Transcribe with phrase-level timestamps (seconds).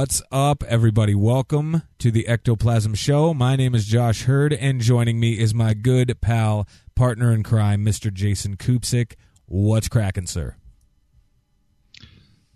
[0.00, 1.14] What's up, everybody?
[1.14, 3.34] Welcome to the Ectoplasm Show.
[3.34, 7.84] My name is Josh Hurd, and joining me is my good pal, partner in crime,
[7.84, 8.10] Mr.
[8.10, 9.16] Jason Kupsik.
[9.44, 10.56] What's cracking, sir?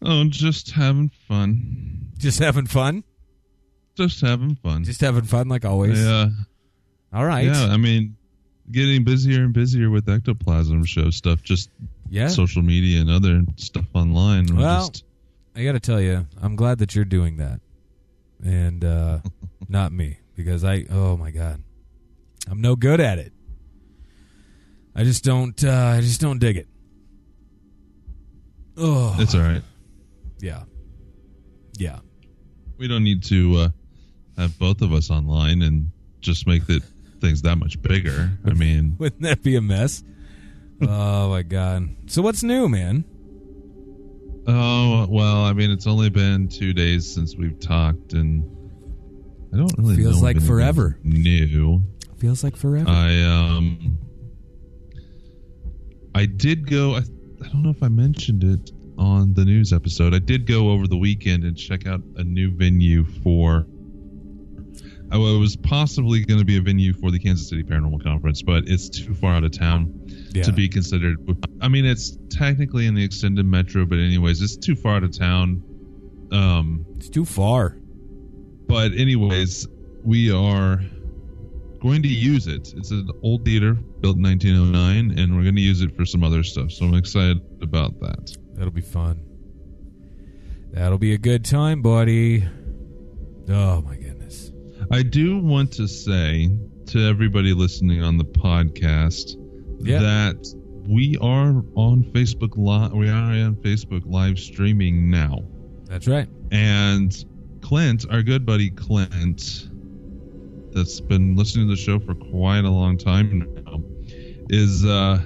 [0.01, 2.13] Oh, just having fun.
[2.17, 3.05] Just having fun?
[3.95, 4.85] Just having fun.
[4.85, 6.03] Just having fun, like always.
[6.03, 6.29] Yeah.
[7.13, 7.45] All right.
[7.45, 8.17] Yeah, I mean,
[8.73, 11.69] getting busier and busier with ectoplasm show stuff, just
[12.09, 12.29] Yeah.
[12.29, 14.47] social media and other stuff online.
[14.47, 15.05] Well, just,
[15.57, 17.61] I got to tell you, I'm glad that you're doing that,
[18.45, 19.19] and uh,
[19.69, 20.87] not me, because I.
[20.91, 21.63] Oh my god,
[22.51, 23.33] I'm no good at it.
[24.97, 25.63] I just don't.
[25.63, 26.69] Uh, I just don't dig it.
[28.77, 29.63] Oh, it's all right.
[30.41, 30.65] yeah,
[31.79, 32.01] yeah.
[32.77, 33.69] We don't need to uh,
[34.37, 36.81] have both of us online and just make the
[37.21, 38.33] things that much bigger.
[38.45, 40.03] I mean, Wouldn't that be a mess?
[40.83, 41.95] oh my god.
[42.11, 43.05] So what's new, man?
[44.47, 45.45] Oh well.
[45.45, 48.45] I mean, it's only been two days since we've talked, and
[49.53, 50.99] I don't really Feels know like forever.
[51.03, 51.83] New.
[52.19, 52.89] Feels like forever.
[52.89, 53.99] I um
[56.15, 60.15] I did go I, I don't know if I mentioned it on the news episode.
[60.15, 63.67] I did go over the weekend and check out a new venue for
[65.13, 68.43] oh, it was possibly going to be a venue for the Kansas City Paranormal Conference,
[68.43, 70.04] but it's too far out of town
[70.35, 70.43] yeah.
[70.43, 71.19] to be considered.
[71.61, 75.63] I mean, it's technically in the extended metro, but anyways, it's too far to town.
[76.33, 77.77] Um, It's too far.
[78.67, 79.69] but anyways,
[80.05, 80.81] we are
[81.81, 82.73] going to use it.
[82.77, 86.25] It's an old theater built in 1909, and we're going to use it for some
[86.25, 86.73] other stuff.
[86.73, 88.37] So I'm excited about that.
[88.55, 89.21] That'll be fun.
[90.73, 92.45] That'll be a good time, buddy.
[93.49, 94.51] Oh my goodness.
[94.91, 96.51] I do want to say
[96.87, 99.37] to everybody listening on the podcast
[99.81, 100.01] Yeah.
[100.01, 100.55] that
[100.89, 102.93] we are on Facebook live.
[102.93, 105.43] We are on Facebook live streaming now,
[105.87, 106.29] That's right.
[106.51, 107.25] and
[107.63, 109.69] Clint, our good buddy Clint,
[110.73, 113.83] that's been listening to the show for quite a long time now,
[114.51, 115.23] is uh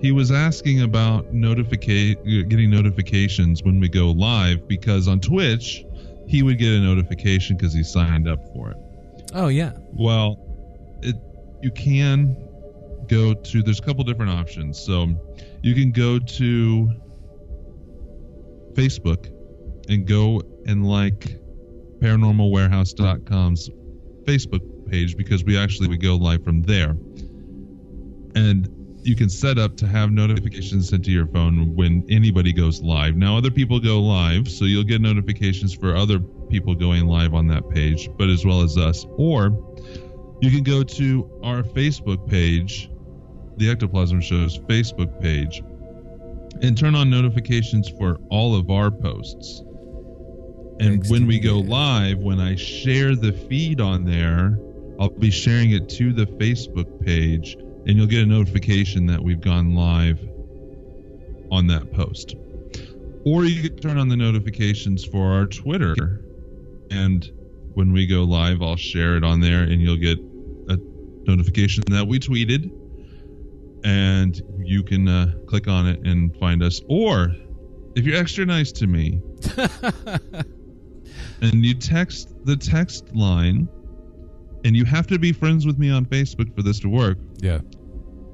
[0.00, 5.84] he was asking about notificate getting notifications when we go live because on Twitch
[6.28, 8.76] he would get a notification because he signed up for it.
[9.34, 9.72] Oh yeah.
[9.92, 10.38] Well,
[11.02, 11.16] it
[11.62, 12.47] you can
[13.08, 14.78] go to there's a couple different options.
[14.78, 15.08] So
[15.62, 16.90] you can go to
[18.72, 19.26] Facebook
[19.88, 21.36] and go and like
[22.00, 23.70] paranormalwarehouse.com's
[24.24, 26.96] Facebook page because we actually we go live from there.
[28.34, 28.68] And
[29.02, 33.16] you can set up to have notifications sent to your phone when anybody goes live.
[33.16, 36.18] Now other people go live, so you'll get notifications for other
[36.50, 39.06] people going live on that page, but as well as us.
[39.16, 39.46] Or
[40.40, 42.90] you can go to our Facebook page,
[43.58, 45.62] the Ectoplasm Show's Facebook page,
[46.62, 49.62] and turn on notifications for all of our posts.
[50.80, 54.58] And when we go live, when I share the feed on there,
[55.00, 59.40] I'll be sharing it to the Facebook page, and you'll get a notification that we've
[59.40, 60.20] gone live
[61.50, 62.36] on that post.
[63.24, 66.22] Or you can turn on the notifications for our Twitter,
[66.90, 67.30] and
[67.74, 70.18] when we go live, I'll share it on there, and you'll get
[70.68, 70.78] a
[71.28, 72.70] notification that we tweeted,
[73.84, 76.80] and you can uh, click on it and find us.
[76.88, 77.34] Or
[77.94, 79.20] if you're extra nice to me,
[81.40, 83.68] and you text the text line,
[84.64, 87.18] and you have to be friends with me on Facebook for this to work.
[87.38, 87.60] Yeah.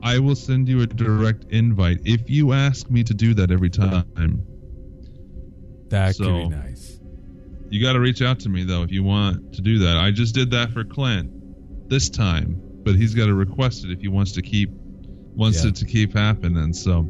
[0.02, 3.70] I will send you a direct invite if you ask me to do that every
[3.70, 4.44] time.
[5.88, 7.00] That could be nice.
[7.70, 9.96] You got to reach out to me though if you want to do that.
[9.96, 11.30] I just did that for Clint
[11.88, 14.70] this time, but he's got to request it if he wants to keep
[15.34, 15.70] wants Yeah.
[15.70, 16.72] it to keep happening.
[16.72, 17.00] So,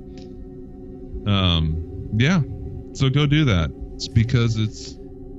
[1.26, 2.42] um, yeah.
[2.92, 3.70] So go do that.
[3.94, 4.96] It's because it's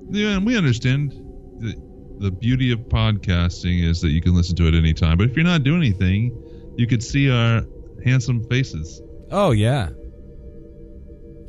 [0.10, 1.12] yeah, and we understand
[1.60, 1.76] the
[2.20, 5.18] the beauty of podcasting is that you can listen to it anytime.
[5.18, 6.32] But if you're not doing anything,
[6.78, 7.64] you could see our
[8.06, 9.02] handsome faces.
[9.32, 9.90] Oh yeah.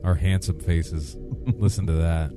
[0.04, 1.16] Our handsome faces.
[1.46, 2.30] Listen to that.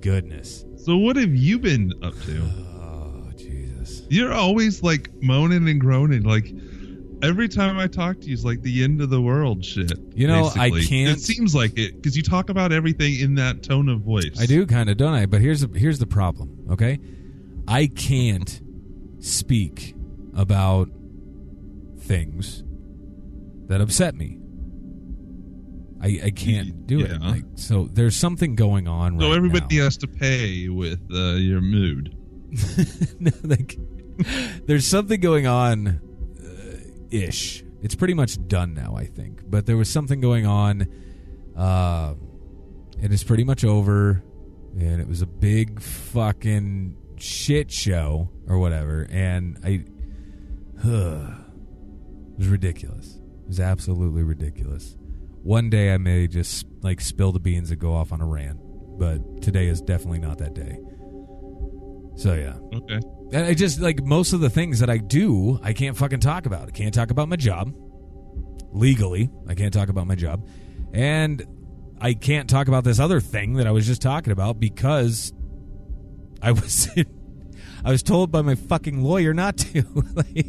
[0.00, 0.64] Goodness.
[0.76, 2.42] So what have you been up to?
[2.84, 4.00] Oh Jesus.
[4.00, 4.06] Jesus.
[4.10, 6.22] You're always like moaning and groaning.
[6.22, 6.52] Like
[7.22, 9.92] every time I talk to you, it's like the end of the world shit.
[10.14, 13.62] You know, I can't- It seems like it because you talk about everything in that
[13.62, 14.38] tone of voice.
[14.40, 15.26] I do kind of, don't I?
[15.26, 16.66] But here's the, here's the problem.
[16.70, 16.98] Okay,
[17.68, 18.60] I can't
[19.20, 19.94] speak
[20.34, 20.88] about
[21.98, 22.64] things
[23.68, 24.38] that upset me.
[26.02, 27.20] I, I can't do it.
[27.20, 29.84] Like, so there's something going on right So everybody now.
[29.84, 32.16] has to pay with uh, your mood.
[33.20, 33.78] No, like,
[34.66, 36.00] there's something going on
[37.12, 37.64] ish.
[37.82, 39.42] It's pretty much done now, I think.
[39.48, 40.86] But there was something going on.
[41.56, 42.14] Uh,
[43.00, 44.22] it is pretty much over,
[44.78, 49.06] and it was a big fucking shit show or whatever.
[49.10, 49.84] And I,
[50.84, 53.16] it was ridiculous.
[53.42, 54.96] It was absolutely ridiculous.
[55.42, 58.60] One day I may just like spill the beans and go off on a rant,
[58.98, 60.78] but today is definitely not that day.
[62.16, 62.58] So yeah.
[62.72, 63.00] Okay.
[63.32, 66.44] And I just like most of the things that I do, I can't fucking talk
[66.44, 66.68] about.
[66.68, 67.74] I can't talk about my job
[68.72, 69.30] legally.
[69.48, 70.46] I can't talk about my job,
[70.92, 71.42] and
[71.98, 75.32] I can't talk about this other thing that I was just talking about because
[76.42, 76.90] I was
[77.84, 79.82] I was told by my fucking lawyer not to.
[80.14, 80.46] like,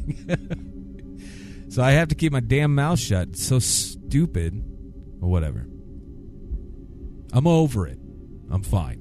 [1.70, 3.30] so I have to keep my damn mouth shut.
[3.30, 4.62] It's so stupid.
[5.22, 5.68] But whatever.
[7.32, 7.98] I'm over it.
[8.52, 9.00] I'm fine.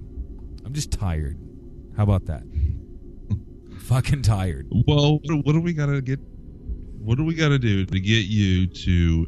[0.65, 1.39] I'm just tired.
[1.97, 2.45] How about that?
[3.83, 4.69] Fucking tired.
[4.87, 6.21] Well, what do we gotta get?
[6.99, 9.27] What do we gotta do to get you to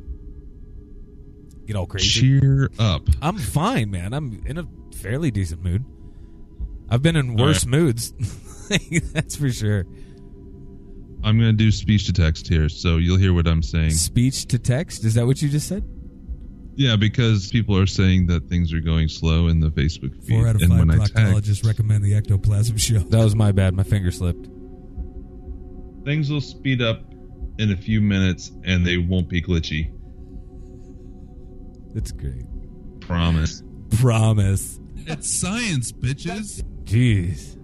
[1.67, 2.21] Get all crazy.
[2.21, 3.03] cheer up?
[3.21, 4.13] I'm fine, man.
[4.13, 4.67] I'm in a
[4.97, 5.85] fairly decent mood.
[6.89, 7.71] I've been in worse right.
[7.71, 8.13] moods.
[9.13, 9.85] That's for sure.
[11.25, 13.91] I'm gonna do speech to text here, so you'll hear what I'm saying.
[13.91, 15.05] Speech to text.
[15.05, 15.83] Is that what you just said?
[16.77, 20.49] Yeah, because people are saying that things are going slow in the Facebook feed, Four
[20.49, 22.99] out of and five when I text, recommend the ectoplasm show.
[22.99, 23.75] That was my bad.
[23.75, 24.49] My finger slipped.
[26.05, 27.01] things will speed up
[27.59, 29.93] in a few minutes, and they won't be glitchy.
[31.95, 32.45] That's great.
[33.01, 33.63] Promise.
[34.01, 34.81] Promise.
[35.07, 36.63] It's science, bitches.
[36.85, 37.57] Jeez.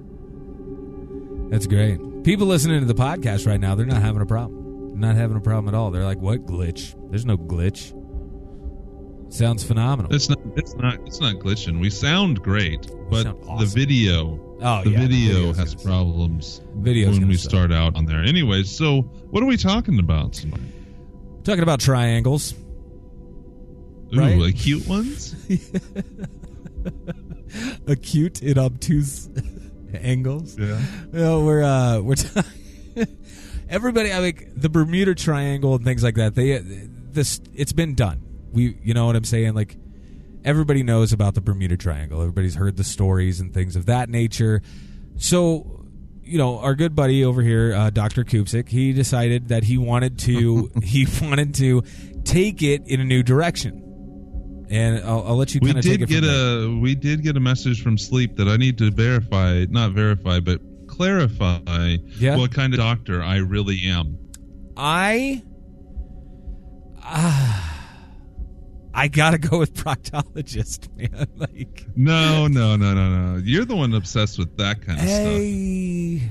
[1.51, 1.99] That's great.
[2.23, 4.93] People listening to the podcast right now, they're not having a problem.
[4.93, 5.91] They're not having a problem at all.
[5.91, 6.95] They're like, what glitch?
[7.11, 7.93] There's no glitch.
[9.31, 10.13] Sounds phenomenal.
[10.13, 10.39] It's not.
[10.57, 10.95] It's not.
[11.07, 11.81] It's not glitching.
[11.81, 17.29] We sound great, but sound the video, Oh, the yeah, video has problems Video's when
[17.29, 17.51] we suck.
[17.51, 18.23] start out on there.
[18.23, 20.61] Anyways, so what are we talking about tonight?
[21.45, 22.55] Talking about triangles.
[24.13, 24.37] Ooh, Right.
[24.37, 25.35] like cute ones.
[27.87, 29.29] Acute and obtuse
[29.95, 30.59] angles.
[30.59, 30.81] Yeah.
[31.13, 32.51] Well, we're uh, we're talking.
[33.69, 36.35] Everybody, I mean, the Bermuda Triangle and things like that.
[36.35, 38.23] They this it's been done.
[38.53, 39.55] We, you know what I'm saying?
[39.55, 39.77] Like
[40.45, 42.21] everybody knows about the Bermuda Triangle.
[42.21, 44.63] Everybody's heard the stories and things of that nature.
[45.17, 45.85] So,
[46.23, 48.25] you know, our good buddy over here, uh, Dr.
[48.25, 51.83] Kupsik, he decided that he wanted to he wanted to
[52.25, 54.67] take it in a new direction.
[54.71, 56.63] And I'll, I'll let you We kind of take did it get there.
[56.65, 60.39] a we did get a message from sleep that I need to verify, not verify,
[60.41, 62.37] but clarify Yeah.
[62.37, 64.17] what kind of doctor I really am.
[64.77, 65.43] I
[67.03, 67.80] ah,
[68.93, 71.27] I gotta go with proctologist, man.
[71.37, 73.37] Like, No, no, no, no, no.
[73.45, 75.25] You're the one obsessed with that kind of stuff.
[75.25, 76.23] hey,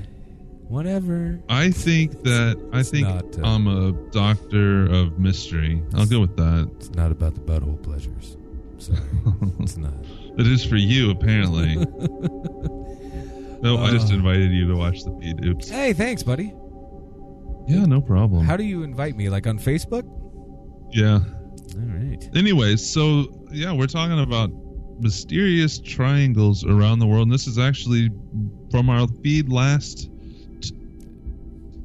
[0.68, 1.40] whatever.
[1.48, 5.82] I think that I think not, uh, I'm a doctor of mystery.
[5.94, 6.70] I'll go with that.
[6.76, 8.36] It's not about the butthole pleasures.
[8.78, 8.98] Sorry,
[9.60, 9.94] it's not.
[10.38, 11.76] It is for you, apparently.
[13.62, 14.14] no, I just Uh.
[14.16, 15.44] invited you to watch the feed.
[15.44, 15.68] Oops.
[15.68, 16.52] Hey, thanks, buddy.
[17.68, 18.44] Yeah, no problem.
[18.44, 19.28] How do you invite me?
[19.30, 20.04] Like on Facebook?
[20.92, 21.20] yeah.
[21.76, 22.28] All right.
[22.34, 24.50] Anyways, so yeah, we're talking about
[25.00, 27.22] mysterious triangles around the world.
[27.28, 28.10] And this is actually
[28.70, 30.10] from our feed last
[30.60, 30.74] t-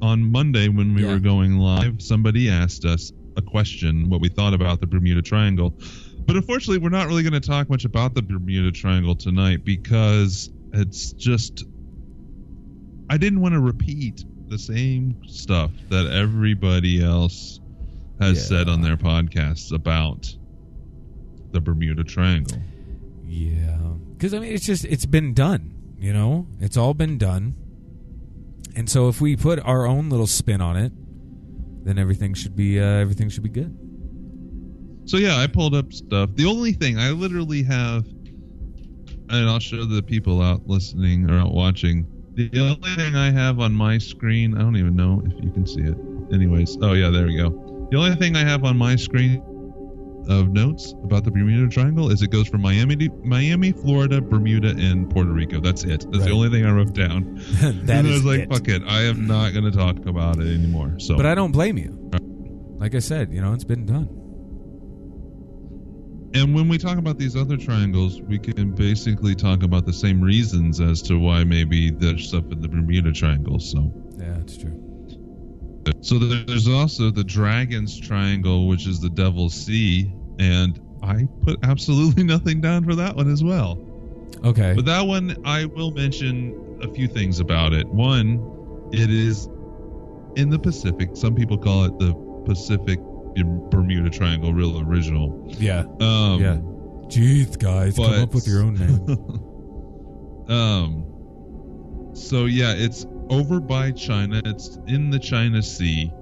[0.02, 1.12] on Monday when we Yeah.
[1.14, 2.02] were going live.
[2.02, 5.74] Somebody asked us a question, what we thought about the Bermuda Triangle.
[6.26, 10.50] But unfortunately, we're not really going to talk much about the Bermuda Triangle tonight because
[10.72, 11.64] it's just.
[13.08, 17.60] I didn't want to repeat the same stuff that everybody else
[18.20, 18.42] has Yeah.
[18.44, 20.34] said on their podcasts about
[21.52, 22.58] the Bermuda Triangle.
[23.26, 23.78] Yeah,
[24.12, 25.72] because I mean, it's just it's been done.
[25.98, 27.54] You know, it's all been done.
[28.74, 30.92] And so, if we put our own little spin on it,
[31.84, 33.76] then everything should be uh, everything should be good.
[35.06, 36.30] So yeah, I pulled up stuff.
[36.34, 41.52] The only thing I literally have, and I'll show the people out listening or out
[41.52, 42.06] watching.
[42.34, 45.66] The only thing I have on my screen, I don't even know if you can
[45.66, 45.96] see it.
[46.34, 47.50] Anyways, oh yeah, there we go.
[47.90, 49.42] The only thing I have on my screen
[50.28, 54.70] of notes about the Bermuda Triangle is it goes from Miami, to, Miami, Florida, Bermuda,
[54.70, 55.60] and Puerto Rico.
[55.60, 56.00] That's it.
[56.10, 56.24] That's Right.
[56.24, 57.36] the only thing I wrote down.
[57.60, 58.48] that and I was like, it.
[58.52, 58.82] fuck it.
[58.88, 60.96] I am not going to talk about it anymore.
[60.98, 62.10] So, But I don't blame you.
[62.78, 64.08] Like I said, you know, it's been done.
[66.34, 70.20] and when we talk about these other triangles, we can basically talk about the same
[70.20, 73.58] reasons as to why maybe there's stuff in the Bermuda Triangle.
[73.60, 74.82] So, Yeah, it's true.
[76.00, 82.22] So there's also the Dragon's Triangle, which is the Devil's Sea, and I put absolutely
[82.34, 83.78] nothing down for that one as well.
[84.44, 84.74] Okay.
[84.74, 87.86] But that one, I will mention a few things about it.
[87.88, 89.48] One, it is
[90.36, 91.10] in the Pacific.
[91.14, 92.14] Some people call it the
[92.44, 93.00] Pacific
[93.70, 95.46] Bermuda Triangle, real original.
[95.58, 95.84] yeah.
[96.00, 96.58] Um, yeah.
[97.08, 100.46] Jeez, guys, come up with your own name.
[100.48, 101.02] um.
[102.14, 104.40] So yeah, it's over by China.
[104.44, 106.12] It's in the China Sea,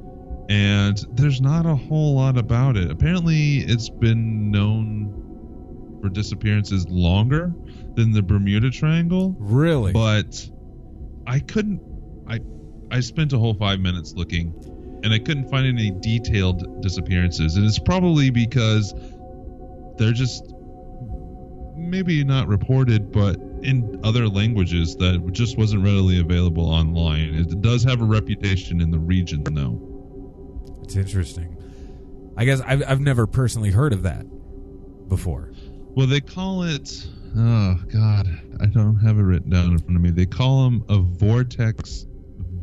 [0.48, 2.90] and there's not a whole lot about it.
[2.90, 7.52] Apparently, it's been known for disappearances longer
[7.94, 9.34] than the Bermuda Triangle.
[9.38, 9.92] really?
[9.92, 10.48] but
[11.26, 11.80] I couldn't.
[12.28, 12.40] I
[12.90, 14.52] I spent a whole five minutes looking,
[15.02, 18.94] and I couldn't find any detailed disappearances, and it's probably because
[19.96, 20.52] they're just
[21.76, 27.34] maybe not reported, but in other languages that just wasn't readily available online.
[27.34, 30.80] It does have a reputation in the region, though.
[30.84, 31.56] it's interesting.
[32.36, 34.26] I guess I've, I've never personally heard of that
[35.08, 35.52] before.
[35.96, 37.06] Well, they call it.
[37.36, 38.28] Oh God,
[38.60, 40.10] I don't have it written down in front of me.
[40.10, 42.06] They call them a vortex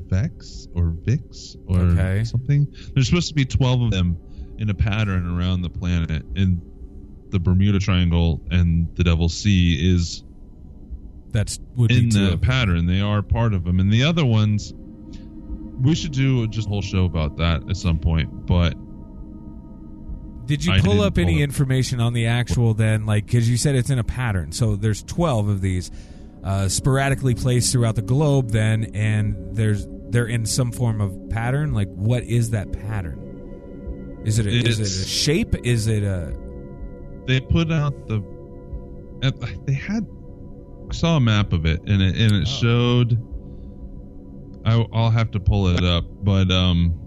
[0.08, 2.24] vex or vix or Okay.
[2.26, 2.68] something.
[2.94, 4.18] There's supposed to be twelve of them
[4.58, 6.62] in a pattern around the planet, and
[7.30, 10.24] the Bermuda Triangle and the Devil's Sea is
[11.32, 12.86] That's would in the pattern.
[12.86, 14.74] They are part of them, and the other ones.
[15.82, 18.76] We should do just a whole show about that at some point, but
[20.46, 21.44] Did you pull up any it.
[21.44, 24.52] information on the actual then, like, because you said it's in a pattern.
[24.52, 25.90] So there's 12 of these
[26.44, 31.74] uh, sporadically placed throughout the globe then, and there's they're in some form of pattern.
[31.74, 34.22] Like, what is that pattern?
[34.26, 35.56] Is it a, is it a shape?
[35.66, 36.36] Is it a
[37.26, 38.22] they put out the
[39.66, 40.06] they had
[40.92, 42.60] saw a map of it and it and it Oh.
[42.62, 43.28] showed
[44.66, 46.98] I, I'll have to pull it up but um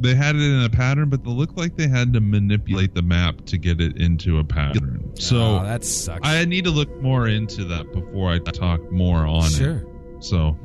[0.00, 3.02] they had it in a pattern but they looked like they had to manipulate the
[3.02, 6.26] map to get it into a pattern so oh, that sucks.
[6.26, 9.76] I need to look more into that before I talk more on sure.
[10.16, 10.56] it so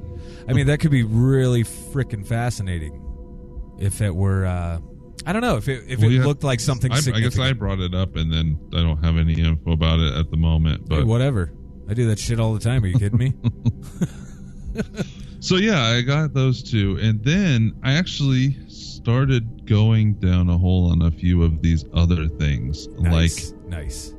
[0.49, 3.03] I mean, that could be really freaking fascinating
[3.79, 4.45] if it were.
[4.45, 4.79] Uh,
[5.25, 6.89] I don't know if it if Well, it yeah, looked like something.
[6.89, 9.99] I, I guess I brought it up and then I don't have any info about
[9.99, 11.51] it at the moment Hey, but whatever.
[11.89, 12.83] I do that shit all the time.
[12.83, 13.33] Are you kidding me?
[15.39, 20.91] So yeah, I got those two, and then I actually started going down a hole
[20.91, 23.51] on a few of these other things, nice.
[23.51, 24.15] like nice.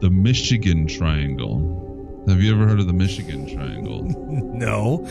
[0.00, 2.24] the Michigan Triangle.
[2.28, 4.04] Have you ever heard of the Michigan Triangle?
[4.54, 5.04] No,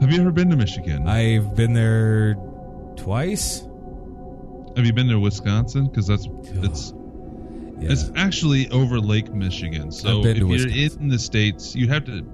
[0.00, 1.08] Have you ever been to Michigan?
[1.08, 2.34] I've been there
[2.96, 3.60] twice.
[4.76, 5.86] Have you been to Wisconsin?
[5.86, 6.28] Because that's
[6.62, 6.92] it's
[7.82, 7.92] Yeah.
[7.92, 9.90] it's actually over Lake Michigan.
[9.92, 11.02] So I've been if you're Wisconsin.
[11.02, 12.24] in the states, you have to.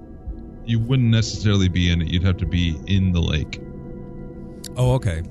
[0.65, 2.09] You wouldn't necessarily be in it.
[2.09, 3.61] You'd have to be in the lake.
[4.77, 5.23] oh, okay.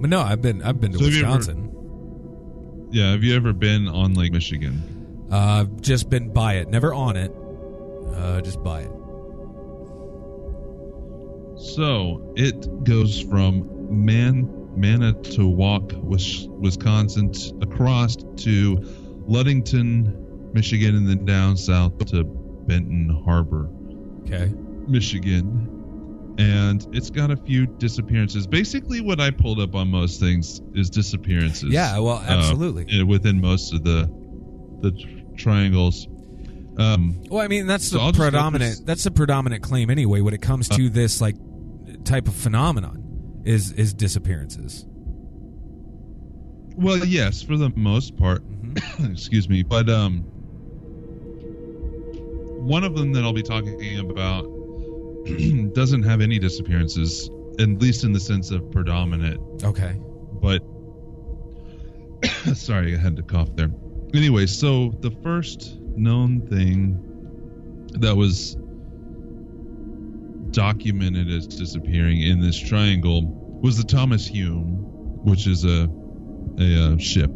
[0.00, 2.88] But no, I've been I've been to So have ever- Wisconsin.
[2.90, 3.10] Yeah.
[3.12, 5.26] Have you ever been on Lake Michigan?
[5.30, 7.32] Uh, I've just been by it, never on it.
[8.14, 8.90] Uh, just by it.
[11.56, 13.68] So it goes from
[14.04, 18.76] Man Manitowoc, Wisconsin, across to
[19.28, 23.68] Ludington, Michigan, and then down south to Benton Harbor,
[24.22, 24.52] Okay.
[24.88, 25.74] Michigan.
[26.38, 28.46] And it's got a few disappearances.
[28.46, 31.72] Basically, what I pulled up on most things is disappearances.
[31.72, 31.98] Yeah.
[31.98, 33.00] Well, uh, absolutely.
[33.00, 34.08] uh, within most of the
[34.80, 34.92] the
[35.36, 36.06] triangles.
[36.78, 38.86] Um, Well, I mean, that's So the I'll predominant.
[38.86, 40.20] That's the predominant claim anyway.
[40.20, 41.34] When it comes to this like
[42.04, 44.86] type of phenomenon, is is disappearances.
[46.76, 48.42] Well, yes, for the most part.
[49.10, 50.24] Excuse me, but um,
[52.66, 54.42] one of them that I'll be talking about
[55.74, 59.64] doesn't have any disappearances, at least in the sense of predominant.
[59.64, 59.96] Okay.
[60.40, 60.62] But
[62.54, 63.70] sorry, I had to cough there.
[64.14, 67.04] Anyway, so the first known thing
[68.00, 68.56] that was
[70.50, 73.22] documented as disappearing in this triangle
[73.62, 74.76] was the Thomas Hume,
[75.24, 75.88] which is a
[76.60, 77.30] a, uh ship,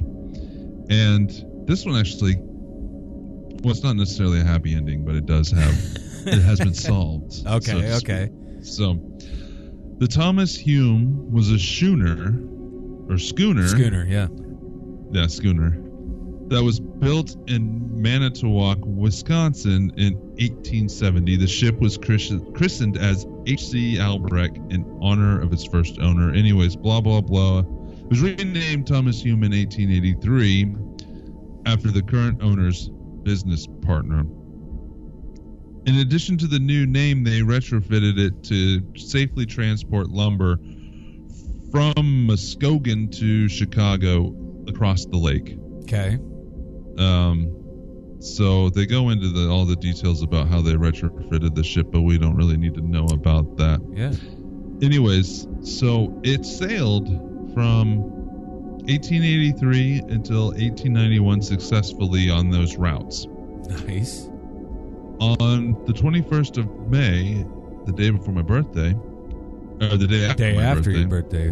[0.90, 1.30] and
[1.66, 5.74] this one actually, well, it's not necessarily a happy ending, but it does have
[6.26, 7.46] it has been solved.
[7.46, 7.96] Okay.
[7.96, 8.10] speak.
[8.10, 8.30] okay.
[8.62, 8.94] So,
[9.98, 12.38] the Thomas Hume was a schooner
[13.08, 14.04] or schooner, Schooner.
[14.04, 14.28] Yeah.
[15.12, 15.78] Yeah, schooner.
[16.48, 21.36] That was built in Manitowoc, Wisconsin in 1870.
[21.36, 24.00] The ship was christened as H.C.
[24.00, 26.32] Albrecht in honor of its first owner.
[26.32, 27.62] Anyways, blah, blah, blah.
[28.12, 30.76] Was renamed Thomas Hume in 1883
[31.64, 32.90] after the current owner's
[33.22, 34.26] business partner.
[35.86, 40.58] In addition to the new name, they retrofitted it to safely transport lumber
[41.70, 44.34] from Muskegon to Chicago
[44.68, 45.56] across the lake.
[45.84, 46.18] Okay.
[46.98, 51.86] Um, so they go into the, all the details about how they retrofitted the ship,
[51.90, 53.80] but we don't really need to know about that.
[53.94, 54.12] Yeah.
[54.86, 58.02] Anyways, so it sailed from
[58.86, 63.26] 1883 until 1891 successfully on those routes.
[63.86, 64.28] Nice.
[65.20, 67.46] On the 21st of May,
[67.86, 68.94] the day before my birthday,
[69.80, 71.50] or the day after Day my after birthday, your birthday.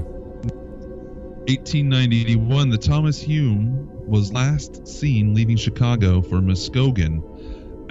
[1.47, 7.23] 1891, the Thomas Hume was last seen leaving Chicago for Muskegon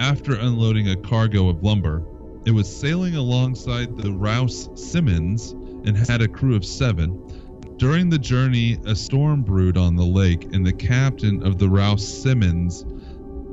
[0.00, 2.02] after unloading a cargo of lumber.
[2.46, 5.52] It was sailing alongside the Rouse Simmons
[5.86, 7.22] and had a crew of seven.
[7.80, 12.06] During the journey, a storm brewed on the lake, and the captain of the Rouse
[12.06, 12.84] Simmons,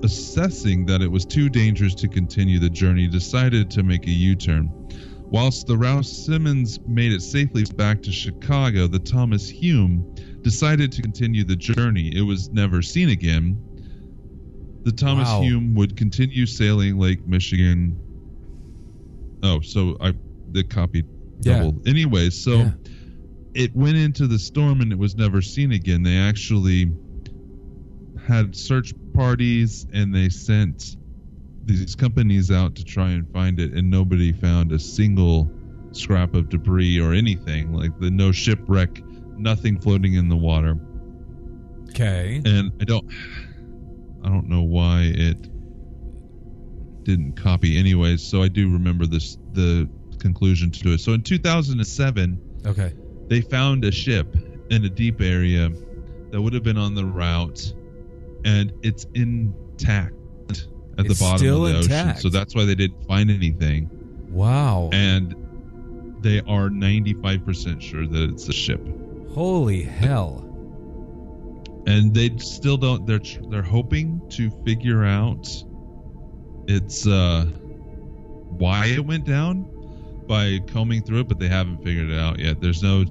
[0.03, 4.35] assessing that it was too dangerous to continue the journey, decided to make a U
[4.35, 4.69] turn.
[5.21, 11.01] Whilst the Rouse Simmons made it safely back to Chicago, the Thomas Hume decided to
[11.01, 12.13] continue the journey.
[12.13, 13.57] It was never seen again.
[14.83, 15.41] The Thomas Wow.
[15.43, 17.97] Hume would continue sailing Lake Michigan.
[19.41, 20.11] Oh, so I
[20.51, 21.05] the copy
[21.43, 21.71] Yeah.
[21.85, 22.71] Anyway, so Yeah.
[23.57, 26.03] It went into the storm and it was never seen again.
[26.03, 26.91] They actually
[28.27, 30.95] had search parties and they sent
[31.65, 35.51] these companies out to try and find it, and nobody found a single
[35.91, 37.73] scrap of debris or anything.
[37.73, 39.03] Like the no shipwreck,
[39.37, 40.77] nothing floating in the water.
[41.89, 42.41] Okay.
[42.45, 43.11] And I don't,
[44.23, 45.41] I don't know why it
[47.03, 47.77] didn't copy.
[47.77, 50.99] Anyways, so I do remember this the conclusion to it.
[50.99, 52.93] So in 2007 Okay.
[53.27, 54.35] They found a ship
[54.69, 55.69] in a deep area
[56.31, 57.73] that would have been on the route
[58.45, 60.13] and it's intact
[60.49, 62.19] at It's the bottom of the intact.
[62.19, 63.89] ocean so that's why they didn't find anything
[64.29, 64.89] Wow.
[64.93, 65.35] and
[66.21, 68.81] they are 95% sure that it's a ship
[69.33, 70.43] Holy hell.
[71.85, 75.47] and they still don't they're they're hoping to figure out
[76.67, 77.45] it's uh
[78.57, 79.69] why it went down
[80.27, 83.03] by combing through it but they haven't figured it out yet there's no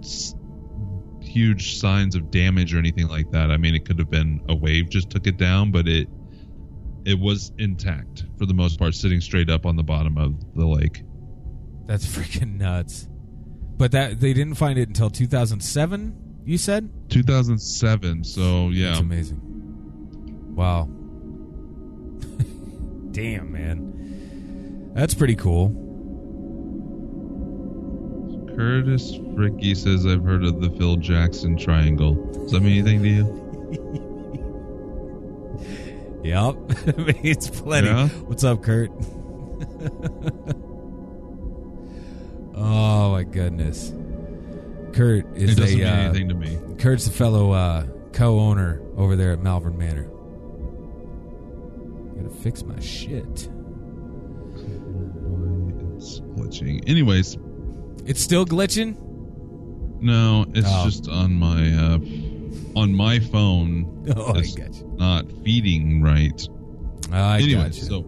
[0.00, 0.34] s-
[1.20, 4.54] huge signs of damage or anything like that i mean it could have been a
[4.54, 6.08] wave just took it down but it
[7.04, 10.66] it was intact for the most part sitting straight up on the bottom of the
[10.66, 11.02] lake
[11.86, 13.08] That's freaking nuts.
[13.76, 16.90] But that they didn't find it until 2007, you said?
[17.08, 19.40] 2007 so yeah That's amazing.
[20.54, 20.84] Wow.
[23.12, 24.90] Damn, man.
[24.94, 25.68] That's pretty cool.
[28.56, 32.14] Curtis Fricky says I've heard of the Phil Jackson Triangle.
[32.32, 34.06] Does that mean anything to you?
[36.22, 36.56] Yep.
[37.24, 37.88] it's plenty.
[37.88, 38.08] Yeah?
[38.08, 38.90] What's up, Kurt?
[42.54, 43.92] oh my goodness.
[44.92, 46.58] Kurt It is doesn't a mean uh, anything to me.
[46.78, 50.10] Kurt's a fellow uh, co-owner over there at Malvern Manor.
[52.12, 53.48] I Gotta fix my shit.
[54.60, 56.82] Why It's glitching.
[56.86, 57.38] Anyways,
[58.10, 58.96] It's still glitching.
[60.02, 60.84] no, it's Oh.
[60.84, 61.98] just on my uh,
[62.74, 63.86] on my phone.
[64.16, 64.92] Oh, I it's got you.
[64.98, 66.42] not feeding right.
[67.12, 67.82] I anyway, got you.
[67.84, 68.04] so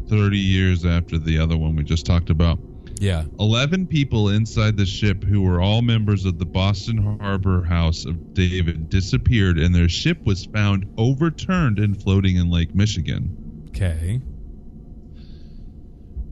[0.09, 2.59] 30 years after the other one we just talked about.
[2.99, 3.25] Yeah.
[3.39, 8.33] 11 people inside the ship who were all members of the Benton Harbor House of
[8.33, 13.65] David disappeared, and their ship was found overturned and floating in Lake Michigan.
[13.69, 14.21] Okay.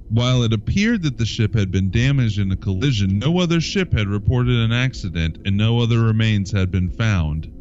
[0.10, 3.94] While it appeared that the ship had been damaged in a collision, no other ship
[3.94, 7.52] had reported an accident and no other remains had been found.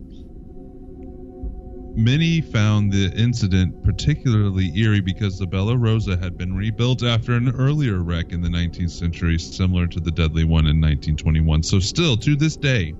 [1.94, 7.54] Many found the incident particularly eerie because the Bella Rosa had been rebuilt after an
[7.54, 11.62] earlier wreck in the 19th century, similar to the deadly one in 1921.
[11.62, 12.94] So, still to this day,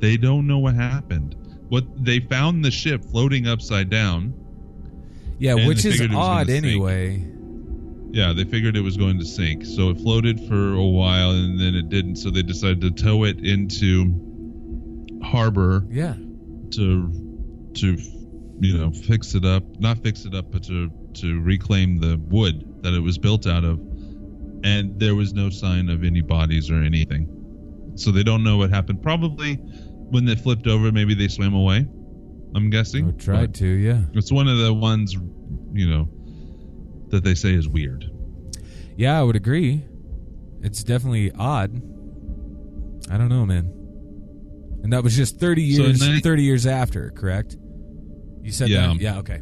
[0.00, 1.36] they don't know what happened.
[1.68, 4.34] What they found the ship floating upside down.
[5.38, 7.24] Yeah, which is odd anyway.
[8.10, 9.64] Yeah, they figured it was going to sink.
[9.64, 12.16] So it floated for a while and then it didn't.
[12.16, 16.14] So they decided to tow it into harbor Yeah.
[16.70, 17.27] to
[17.74, 17.96] to
[18.60, 22.82] you know fix it up not fix it up but to to reclaim the wood
[22.82, 23.78] that it was built out of
[24.64, 27.28] and there was no sign of any bodies or anything
[27.94, 31.86] so they don't know what happened probably when they flipped over maybe they swam away
[32.56, 34.02] i'm guessing Or tried But to, yeah.
[34.14, 35.14] it's one of the ones
[35.72, 36.08] you know
[37.08, 38.10] that they say is weird
[38.96, 39.84] Yeah, I would agree.
[40.60, 41.76] It's definitely odd.
[43.10, 43.72] I don't know, man.
[44.82, 47.56] And that was just 30 So in years ni- 30 years after, correct?
[48.42, 48.88] You said Yeah.
[48.88, 49.00] that.
[49.00, 49.40] Yeah, okay.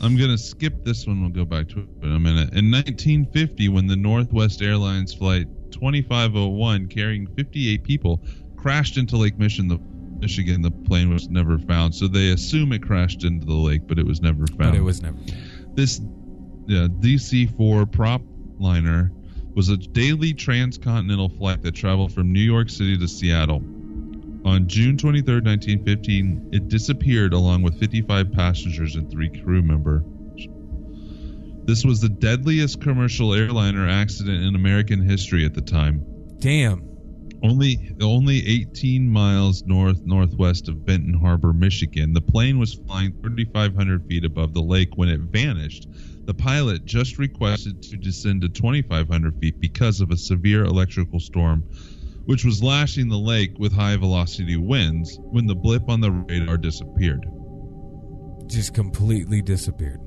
[0.00, 1.20] I'm going to skip this one.
[1.22, 2.52] We'll go back to it in a minute.
[2.52, 8.22] In 1950, when the Northwest Airlines flight 2501 carrying 58 people
[8.56, 9.78] crashed into Lake Michigan, the
[10.20, 11.94] Michigan, the plane was never found.
[11.94, 14.72] So they assume it crashed into the lake, but it was never found.
[14.72, 15.16] But it was never.
[15.74, 16.00] this
[16.66, 18.22] yeah, DC-4 prop
[18.58, 19.10] liner
[19.54, 23.62] was a daily transcontinental flight that traveled from New York City to Seattle.
[24.44, 30.02] On June 23, 1915, it disappeared along with 55 passengers and three crew members.
[31.64, 36.04] This was the deadliest commercial airliner accident in American history at the time.
[36.40, 36.82] Damn.
[37.42, 42.12] Only only 18 miles north northwest of Benton Harbor, Michigan.
[42.12, 45.88] The plane was flying 3,500 feet above the lake when it vanished.
[46.26, 51.64] The pilot just requested to descend to 2,500 feet because of a severe electrical storm,
[52.26, 56.56] which was lashing the lake with high velocity winds when the blip on the radar
[56.56, 57.26] disappeared.
[58.46, 60.00] Just completely disappeared.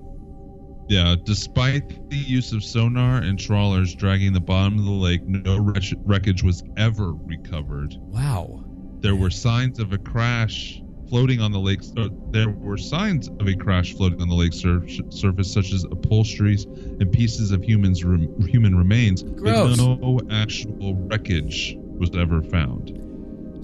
[0.89, 5.73] Yeah, despite the use of sonar and trawlers dragging the bottom of the lake, no
[6.05, 7.95] wreckage was ever recovered.
[7.99, 8.63] Wow.
[8.99, 11.81] There were signs of a crash floating on the lake.
[11.97, 15.83] Uh, there were signs of a crash floating on the lake sur- surface, such as
[15.83, 19.23] upholsteries and pieces of humans rem- human remains.
[19.23, 19.77] Gross.
[19.77, 22.93] But no actual wreckage was ever found.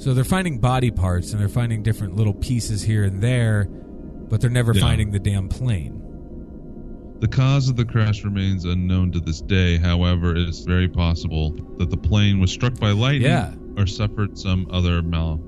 [0.02, 4.42] So they're finding body parts and they're finding different little pieces here and there, but
[4.42, 4.82] they're never Yeah.
[4.82, 6.00] finding the damn plane.
[7.20, 9.78] The cause of the crash remains unknown to this day.
[9.78, 13.54] However, it is very possible that the plane was struck by lightning Yeah.
[13.78, 15.40] or suffered some other mal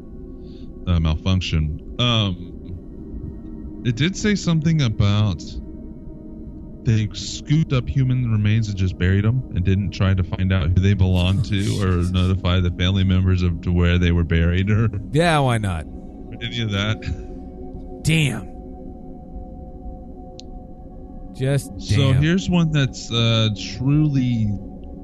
[0.87, 1.81] uh, malfunction.
[1.97, 5.43] Um, it did say something about
[6.85, 10.67] they scooped up human remains and just buried them and didn't try to find out
[10.69, 14.69] who they belonged to or notify the family members of to where they were buried
[14.69, 15.85] or Yeah, why not?
[16.41, 17.01] any of that.
[18.03, 18.53] Damn.
[21.35, 21.79] Just damn.
[21.79, 24.47] So here's one that's uh, truly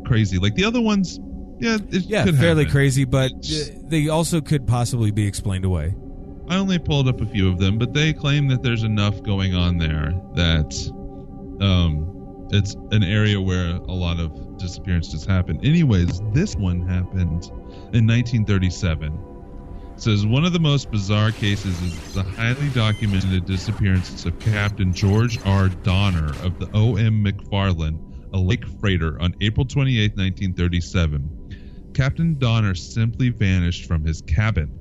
[0.05, 0.37] crazy.
[0.37, 1.19] Like the other ones,
[1.59, 2.71] yeah, yeah, fairly happen.
[2.71, 5.93] crazy, but It's- they also could possibly be explained away.
[6.47, 9.55] I only pulled up a few of them, but they claim that there's enough going
[9.55, 10.73] on there that
[11.61, 15.59] um, it's an area where a lot of disappearances happen.
[15.63, 17.45] Anyways, this one happened
[17.93, 19.13] in 1937.
[19.93, 24.93] It says one of the most bizarre cases is the highly documented disappearance of Captain
[24.93, 25.69] George R.
[25.69, 27.23] Donner of the O.M.
[27.23, 27.99] McFarland,
[28.33, 31.91] a lake freighter, on April 28, 1937.
[31.93, 34.80] Captain Donner simply vanished from his cabin.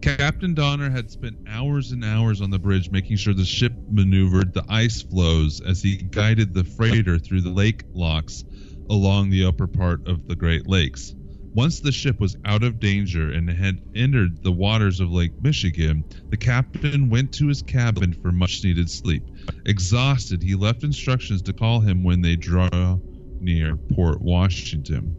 [0.00, 4.52] Captain Donner had spent hours and hours on the bridge making sure the ship maneuvered
[4.52, 8.44] the ice floes as he guided the freighter through the lake locks
[8.88, 11.14] along the upper part of the Great Lakes.
[11.52, 16.04] Once the ship was out of danger and had entered the waters of Lake Michigan,
[16.30, 19.24] the captain went to his cabin for much needed sleep.
[19.66, 22.98] Exhausted, he left instructions to call him when they draw
[23.40, 25.16] near Port Washington.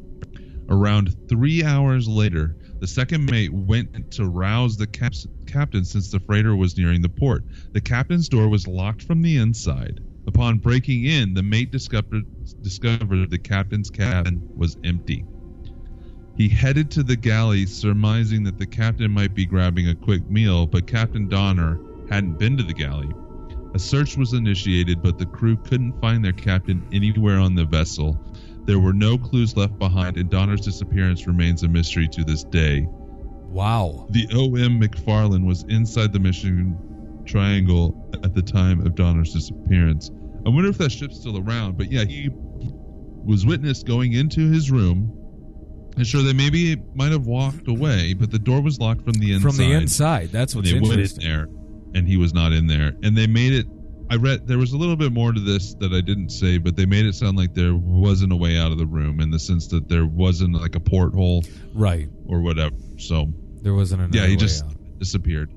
[0.70, 5.14] Around three hours later, the second mate went to rouse the cap-
[5.46, 7.44] captain since the freighter was nearing the port.
[7.74, 10.00] The captain's door was locked from the inside.
[10.28, 12.24] Upon breaking in, the mate discovered,
[12.62, 15.26] discovered the captain's cabin was empty.
[16.38, 20.68] He headed to the galley, surmising that the captain might be grabbing a quick meal,
[20.68, 21.78] but Captain Donner
[22.10, 23.10] hadn't been to the galley.
[23.74, 28.18] A search was initiated, but the crew couldn't find their captain anywhere on the vessel.
[28.70, 32.86] There were no clues left behind, and Donner's disappearance remains a mystery to this day.
[33.48, 34.06] Wow.
[34.12, 34.80] The O.M.
[34.80, 36.78] McFarland was inside the Michigan
[37.26, 40.12] Triangle at the time of Donner's disappearance.
[40.46, 44.70] I wonder if that ship's still around, but yeah, he was witnessed going into his
[44.70, 45.16] room.
[45.98, 49.34] And sure, they maybe might have walked away, but the door was locked from the
[49.34, 49.48] inside.
[49.48, 50.30] From the inside.
[50.30, 51.50] That's what's they went in there,
[51.96, 52.94] and he was not in there.
[53.02, 53.66] And they made it.
[54.12, 56.76] I read there was a little bit more to this that I didn't say, but
[56.76, 59.38] they made it sound like there wasn't a way out of the room in the
[59.40, 61.44] sense that there wasn't like a porthole
[61.74, 62.10] Right.
[62.26, 62.76] or whatever.
[62.98, 64.74] So There wasn't another yeah, he just out.
[65.00, 65.52] disappeared.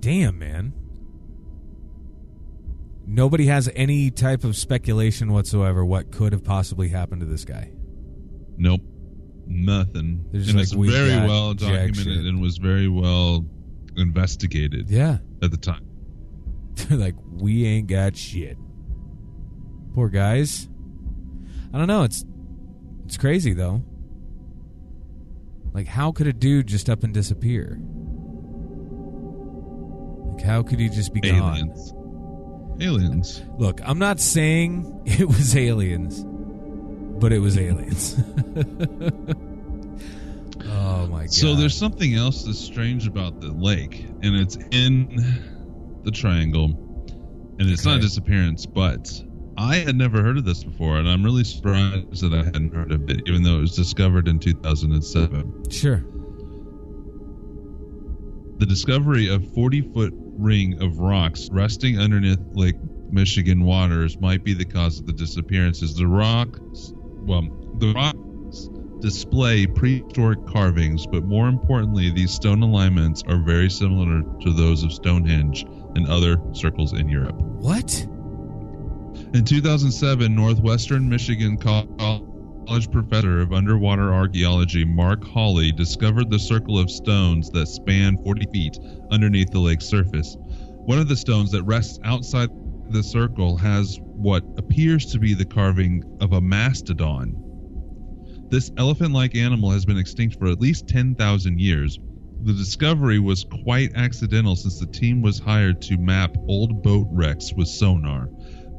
[0.00, 0.72] Damn, man.
[3.06, 7.70] Nobody has any type of speculation whatsoever what could have possibly happened to this guy.
[8.56, 8.80] Nope.
[9.46, 10.24] Nothing.
[10.32, 13.44] They're just and like, it's "We very well documented and was very well
[13.96, 15.18] investigated Yeah.
[15.42, 15.84] at the time.
[16.88, 18.58] They're like, we ain't got shit.
[19.94, 20.68] Poor guys.
[21.72, 22.02] I don't know.
[22.02, 22.24] It's
[23.04, 23.82] it's crazy though.
[25.72, 27.78] Like, how could a dude just up and disappear?
[30.32, 31.34] Like, how could he just be gone?
[31.34, 31.94] Aliens.
[32.80, 33.42] Aliens.
[33.58, 36.24] Look, I'm not saying it was aliens,
[37.20, 38.16] but it was aliens.
[40.64, 41.32] oh my god!
[41.32, 45.53] So there's something else that's strange about the lake, and it's in
[46.04, 46.66] the triangle,
[47.58, 49.10] and it's not a disappearance, but
[49.56, 52.92] I had never heard of this before, and I'm really surprised that I hadn't heard
[52.92, 55.70] of it, even though it was discovered in 2007.
[55.70, 56.04] sure.
[58.58, 62.76] The discovery of 40 foot ring of rocks resting underneath Lake
[63.10, 65.94] Michigan waters might be the cause of the disappearances.
[65.94, 67.42] The rocks, well,
[67.78, 68.68] the rocks
[69.00, 74.92] display prehistoric carvings, but more importantly, these stone alignments are very similar to those of
[74.92, 77.36] Stonehenge and other circles in Europe.
[77.36, 78.06] What?
[79.32, 86.90] In 2007, Northwestern Michigan College professor of underwater archaeology Mark Holley discovered the circle of
[86.90, 88.78] stones that span 40 feet
[89.10, 90.36] underneath the lake's surface.
[90.38, 92.48] One of the stones that rests outside
[92.90, 97.34] the circle has what appears to be the carving of a mastodon.
[98.50, 101.98] This elephant like animal has been extinct for at least 10,000 years.
[102.44, 107.52] The discovery was quite accidental since the team was hired to map old boat wrecks
[107.54, 108.28] with sonar.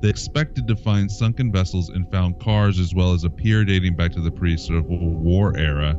[0.02, 3.96] They expected to find sunken vessels and found cars as well as a pier dating
[3.96, 5.98] back to the pre-Civil War era.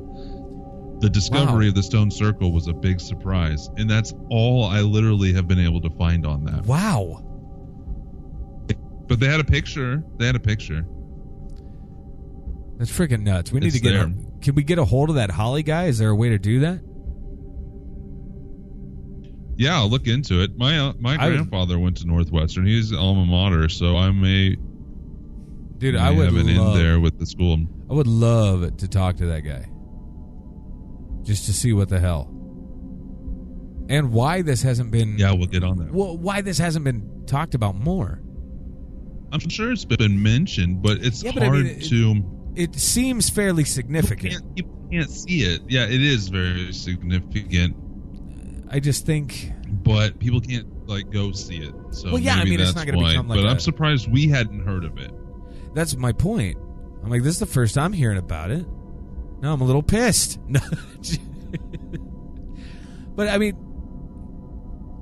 [1.01, 1.69] The discovery Wow.
[1.71, 5.59] of the stone circle was a big surprise, and that's all I literally have been
[5.59, 6.67] able to find on that.
[6.67, 7.25] Wow.
[9.09, 10.05] But they had a picture.
[10.19, 10.87] They had a picture.
[12.79, 13.51] That's freaking nuts.
[13.53, 13.95] We need It's to get.
[13.95, 15.87] A, can we get a hold of that Holly guy?
[15.87, 16.81] Is there a way to do that?
[19.59, 20.57] Yeah, I'll look into it.
[20.59, 22.67] My uh, my I would- grandfather went to Northwestern.
[22.67, 24.57] He's alma mater, so I may,
[25.79, 26.77] Dude, may I would have it love.
[26.77, 27.59] in there with the school.
[27.91, 29.67] I would love to talk to that guy,
[31.23, 32.29] just to see what the hell,
[33.89, 35.17] and why this hasn't been.
[35.19, 35.93] Yeah, we'll get on that.
[35.93, 38.21] Well, why this hasn't been talked about more?
[39.33, 42.33] I'm sure it's been mentioned, but it's Yeah, but I hard mean, it- to.
[42.57, 44.33] It seems fairly You significant.
[44.33, 45.61] can't, you can't see it.
[45.69, 47.77] Yeah, it is very significant,
[48.71, 49.53] I just think.
[49.69, 51.75] but people can't like go see it.
[51.91, 54.61] So Well, yeah, I mean, it's not gonna become like But I'm surprised we hadn't
[54.65, 55.11] heard of it.
[55.75, 56.59] That's my point.
[57.03, 58.67] I'm like, this is the first I'm hearing about it.
[59.41, 60.39] Now I'm a little pissed.
[60.49, 60.61] No.
[63.15, 63.57] but I mean,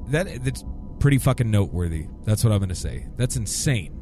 [0.09, 0.65] that that's
[1.01, 2.07] pretty fucking noteworthy.
[2.25, 3.07] That's what I'm going to say.
[3.17, 4.01] That's insane.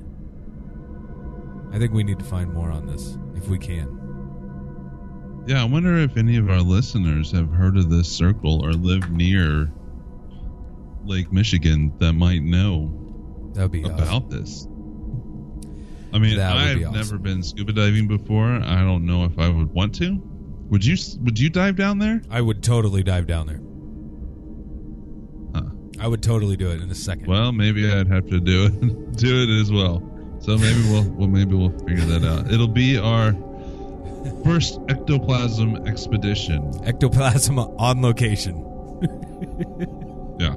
[1.72, 3.98] I think we need to find more on this if we can.
[5.46, 9.11] Yeah, I wonder if any of our listeners have heard of this circle or live
[9.11, 9.70] near
[11.05, 14.31] Lake Michigan that might know That would be about awesome.
[14.31, 14.68] this.
[16.14, 16.96] I mean, I've be awesome.
[16.96, 18.52] never been scuba diving before.
[18.62, 20.20] I don't know if I would want to.
[20.68, 20.96] Would you?
[21.22, 22.22] Would you dive down there?
[22.31, 23.61] I would totally dive down there.
[25.55, 25.70] Huh.
[25.98, 27.26] I would totally do it in a second.
[27.26, 30.09] Well, maybe I'd have to do it, do it as well.
[30.40, 32.52] So maybe we'll, well, maybe we'll figure that out.
[32.52, 33.33] It'll be our
[34.44, 36.72] first ectoplasm expedition.
[36.85, 38.56] Ectoplasm on location.
[40.38, 40.56] Yeah.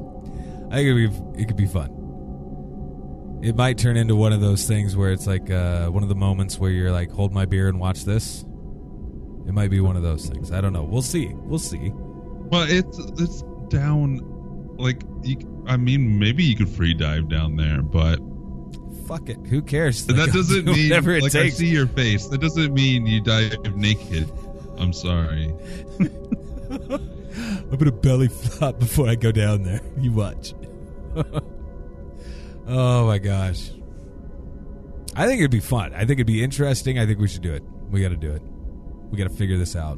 [0.72, 3.40] I think it'd be, it could be fun.
[3.44, 6.16] It might turn into one of those things where it's like uh, one of the
[6.16, 8.42] moments where you're like, hold my beer and watch this.
[9.48, 10.52] It might be one of those things.
[10.52, 10.84] I don't know.
[10.84, 11.32] We'll see.
[11.34, 11.92] We'll see.
[11.94, 14.20] Well, it's it's down.
[14.78, 18.20] Like you, I mean, maybe you could free dive down there, but
[19.06, 19.38] Fuck it.
[19.48, 20.06] Who cares?
[20.08, 22.28] that Like, I'll doesn't do mean whatever it like I see your face.
[22.28, 24.32] That doesn't mean you dive naked.
[24.78, 25.54] I'm sorry.
[26.70, 29.82] I'm gonna belly flop before I go down there.
[30.00, 30.54] You watch.
[32.68, 33.72] oh my gosh.
[35.16, 35.94] I think it'd be fun.
[35.94, 37.00] I think it'd be interesting.
[37.00, 37.64] I think we should do it.
[37.90, 38.42] We got to do it.
[39.10, 39.98] We got to figure this out.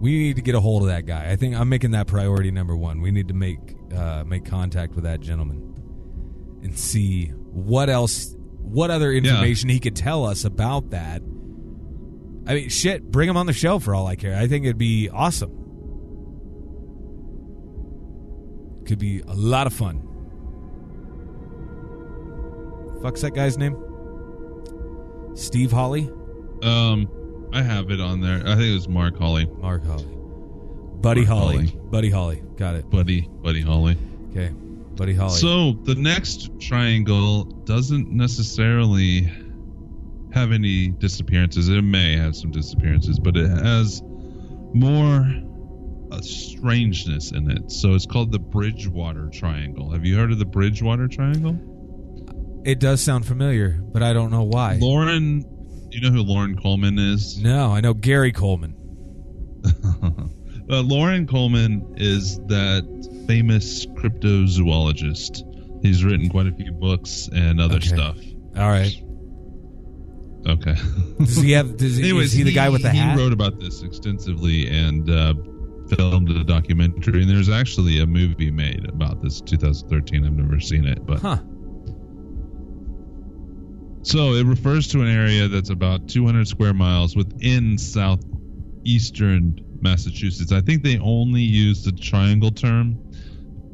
[0.00, 1.30] We need to get a hold of that guy.
[1.30, 3.02] I think I'm making that priority number one.
[3.02, 5.60] We need to make uh, make contact with that gentleman
[6.62, 11.22] and see what else, what other information he could tell us about that.
[12.46, 14.36] I mean, shit, bring him on the show for all I care.
[14.36, 15.56] I think it'd be awesome.
[18.86, 20.06] Could be a lot of fun.
[23.02, 23.76] Fuck's that guy's name?
[25.34, 26.10] Steve Holly?
[26.62, 27.08] Um,
[27.52, 28.40] I have it on there.
[28.40, 30.08] I think it was Mark Holly, Mark Holly.
[31.00, 31.56] Buddy Mark Holly.
[31.66, 31.80] Holly.
[31.90, 32.42] Buddy Holly.
[32.56, 32.90] Got it.
[32.90, 33.96] Buddy, Buddy Holly.
[34.30, 34.52] Okay.
[35.00, 35.38] Buddy Holly.
[35.38, 39.32] So the next triangle doesn't necessarily
[40.34, 41.70] have any disappearances.
[41.70, 44.02] It may have some disappearances, but it has
[44.74, 45.26] more
[46.12, 47.72] uh, strangeness in it.
[47.72, 49.90] So it's called the Bridgewater Triangle.
[49.90, 51.58] Have you heard of the Bridgewater Triangle?
[52.66, 54.76] It does sound familiar, but I don't know why.
[54.82, 55.46] Loren,
[55.92, 57.38] you know who Loren Coleman is?
[57.38, 58.76] No, I know Gary Coleman.
[59.64, 62.84] uh, Loren Coleman is that
[63.30, 65.42] famous cryptozoologist.
[65.82, 67.86] He's written quite a few books and other Okay.
[67.86, 68.18] stuff.
[68.56, 68.92] All right.
[70.48, 70.74] Okay.
[71.18, 71.76] Does he have?
[71.76, 73.16] Does he, Anyways, is he the guy with the hat?
[73.16, 75.34] He wrote about this extensively and uh,
[75.96, 77.20] filmed a documentary.
[77.22, 80.26] And there's actually a movie made about this 2013.
[80.26, 81.38] I've never seen it, but Huh.
[84.02, 90.52] so it refers to an area that's about 200 square miles within southeastern Massachusetts.
[90.52, 92.98] I think they only use the triangle term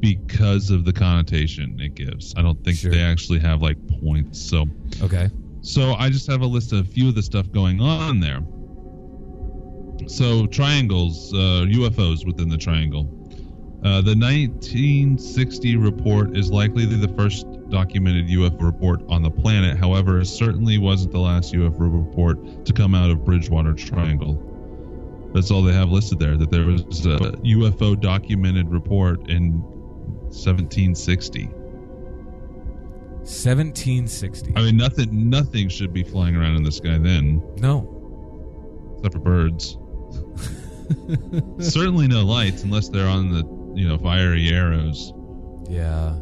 [0.01, 2.35] because of the connotation it gives.
[2.37, 2.91] I don't think Sure.
[2.91, 4.41] they actually have like points.
[4.41, 4.67] So
[5.03, 5.29] Okay.
[5.63, 8.41] so I just have a list of a few of the stuff going on there.
[10.09, 13.09] So triangles, uh, UFOs within the triangle.
[13.83, 19.77] Uh, the 1960 report is likely the first documented UFO report on the planet.
[19.79, 24.43] However, it certainly wasn't the last UFO report to come out of Bridgewater Triangle.
[25.35, 26.37] That's all they have listed there.
[26.37, 29.63] That there was a UFO documented report in
[30.45, 31.47] 1760.
[33.27, 34.53] 1760.
[34.55, 37.43] I mean, nothing, nothing should be flying around in the sky then.
[37.57, 37.93] No.
[38.99, 39.77] except for birds.
[41.59, 43.45] Certainly no lights unless they're on the
[43.75, 45.13] you know fiery arrows.
[45.69, 46.15] Yeah.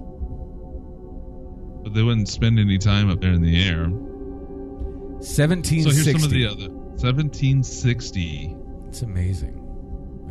[1.82, 3.88] But they wouldn't spend any time up there in the air.
[3.90, 5.82] 1760.
[5.82, 8.56] So here's some of the other 1760.
[8.88, 9.60] It's amazing.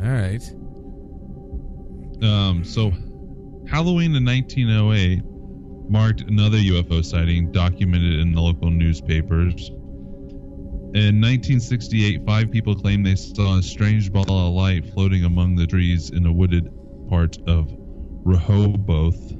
[0.02, 0.42] All right.
[2.22, 2.92] Um, so
[3.66, 5.22] Halloween in 1908
[5.90, 9.70] marked another UFO sighting documented in the local newspapers.
[10.94, 15.66] In 1968, five people claimed they saw a strange ball of light floating among the
[15.66, 16.70] trees in a wooded
[17.08, 17.74] part of
[18.22, 19.32] Rehoboth.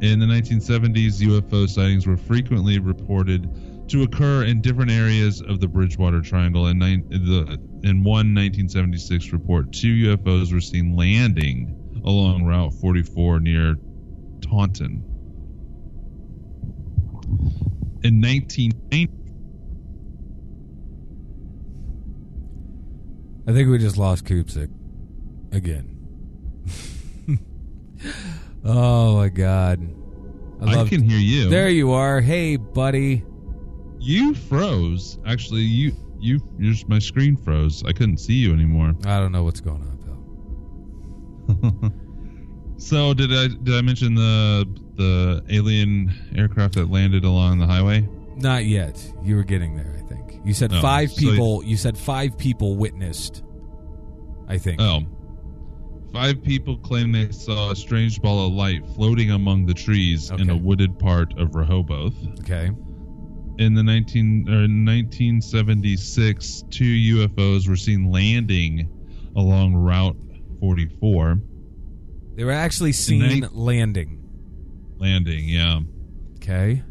[0.00, 5.68] In the 1970s, UFO sightings were frequently reported to occur in different areas of the
[5.68, 6.68] Bridgewater Triangle.
[6.68, 13.40] In, nine, the, in one 1976 report, two UFOs were seen landing along Route 44
[13.40, 13.76] near
[14.40, 15.04] Taunton.
[18.04, 19.22] In 1990,
[23.46, 24.70] I think we just lost Koopsik
[25.52, 25.88] again.
[28.64, 29.88] oh my god.
[30.60, 31.48] I, I can hear you.
[31.48, 32.20] There you are.
[32.20, 33.24] Hey, buddy.
[33.98, 35.18] You froze.
[35.26, 37.82] Actually, you you your, my screen froze.
[37.84, 38.94] I couldn't see you anymore.
[39.04, 40.01] I don't know what's going on.
[42.78, 48.08] So did I did I mention the the alien aircraft that landed along the highway?
[48.36, 49.00] Not yet.
[49.22, 50.40] You were getting there, I think.
[50.44, 51.62] You said Oh, five so- people.
[51.64, 53.44] you said five people witnessed.
[54.48, 54.80] I think.
[54.80, 55.02] Oh.
[56.12, 60.50] Five people claim they saw a strange ball of light floating among the trees in
[60.50, 62.14] a wooded part of Rehoboth.
[62.40, 62.70] Okay.
[63.58, 68.88] In the 19 or 1976, two UFOs were seen landing
[69.36, 70.16] along Route
[70.66, 71.40] 44.
[72.36, 74.20] They were actually seen night- landing.
[74.96, 75.80] Landing, yeah.
[76.36, 76.84] Okay.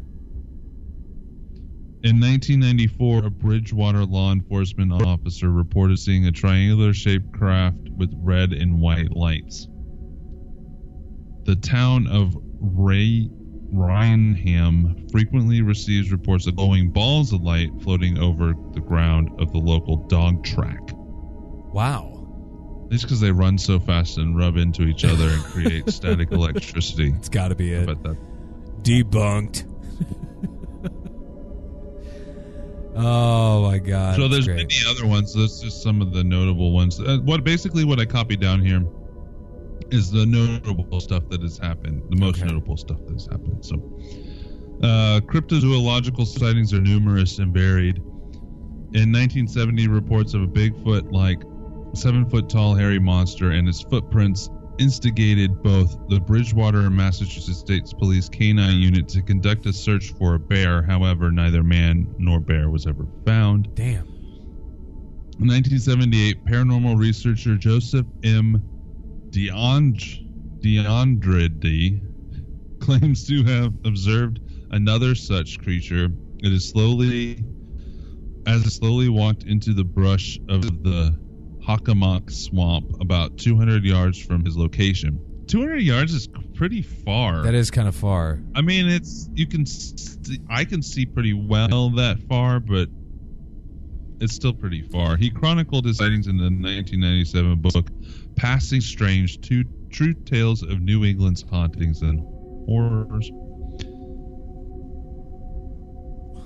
[2.04, 8.52] In 1994, a Bridgewater law enforcement officer reported seeing a triangular shaped craft with red
[8.52, 9.68] and white lights.
[11.44, 13.30] The town of Ray
[13.72, 19.58] Raynham frequently receives reports of glowing balls of light floating over the ground of the
[19.58, 20.80] local dog track.
[21.72, 22.11] Wow.
[22.92, 27.12] It's because they run so fast and rub into each other and create static electricity.
[27.16, 27.86] It's got to be it.
[27.86, 28.16] That
[28.82, 29.64] Debunked.
[32.94, 34.16] oh my god.
[34.16, 34.56] So there's great.
[34.56, 35.34] many other ones.
[35.34, 37.00] That's just some of the notable ones.
[37.00, 38.84] Uh, what basically what I copied down here
[39.90, 42.02] is the notable stuff that has happened.
[42.10, 42.46] The most Okay.
[42.52, 43.64] notable stuff that has happened.
[43.64, 43.76] So,
[44.82, 47.98] uh, cryptozoological sightings are numerous and varied.
[48.94, 50.46] In 1970, reports of a
[51.92, 58.28] Bigfoot-like, seven-foot-tall hairy monster and its footprints instigated both the Bridgewater and Massachusetts State Police
[58.28, 60.82] Canine Unit to conduct a search for a bear.
[60.82, 63.68] However, neither man nor bear was ever found.
[63.74, 64.06] Damn.
[65.38, 68.62] In 1978, paranormal researcher Joseph M.
[69.30, 70.18] Deandre,
[70.60, 72.00] Deandridi
[72.80, 74.40] claims to have observed
[74.70, 76.08] another such creature.
[76.42, 77.44] It is slowly,
[78.46, 81.16] as it slowly walked into the brush of the
[81.66, 85.20] Hockomock Swamp, about 200 yards from his location.
[85.46, 87.42] 200 yards is pretty far.
[87.42, 88.40] That is kind of far.
[88.54, 92.88] I mean, it's you can see, I can see pretty well that far, but
[94.20, 95.16] it's still pretty far.
[95.16, 97.90] He chronicled his sightings in the 1997 book
[98.36, 102.20] "Passing Strange: Two True Tales of New England's Hauntings and
[102.66, 103.30] Horrors."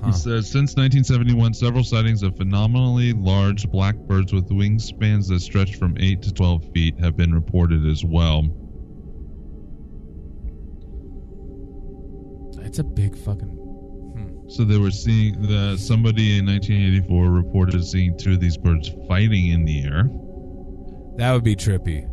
[0.00, 0.06] Huh.
[0.06, 5.76] He says since 1971, several sightings of phenomenally large black birds with wingspans that stretch
[5.76, 8.44] from 8 to 12 feet have been reported as well.
[12.64, 13.48] It's a big fucking.
[13.48, 14.48] Hmm.
[14.50, 19.48] So they were seeing the somebody in 1984 reported seeing two of these birds fighting
[19.48, 20.10] in the air.
[21.16, 22.12] That would be trippy.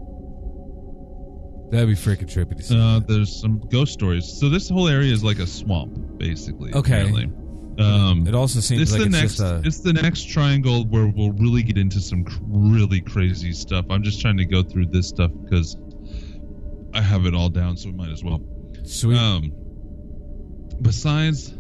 [1.72, 2.80] That'd be freaking trippy to see.
[2.80, 4.26] Uh, there's some ghost stories.
[4.26, 6.72] So this whole area is like a swamp, basically.
[6.72, 7.02] Okay.
[7.02, 7.32] apparently.
[7.80, 9.38] Um, it also seems it's like the it's next.
[9.38, 9.62] just a.
[9.66, 13.86] It's the next triangle where we'll really get into some cr- really crazy stuff.
[13.90, 15.76] I'm just trying to go through this stuff because
[16.94, 18.42] I have it all down, so we might as well.
[18.84, 19.18] Sweet.
[19.18, 19.52] Um,
[20.82, 21.54] besides,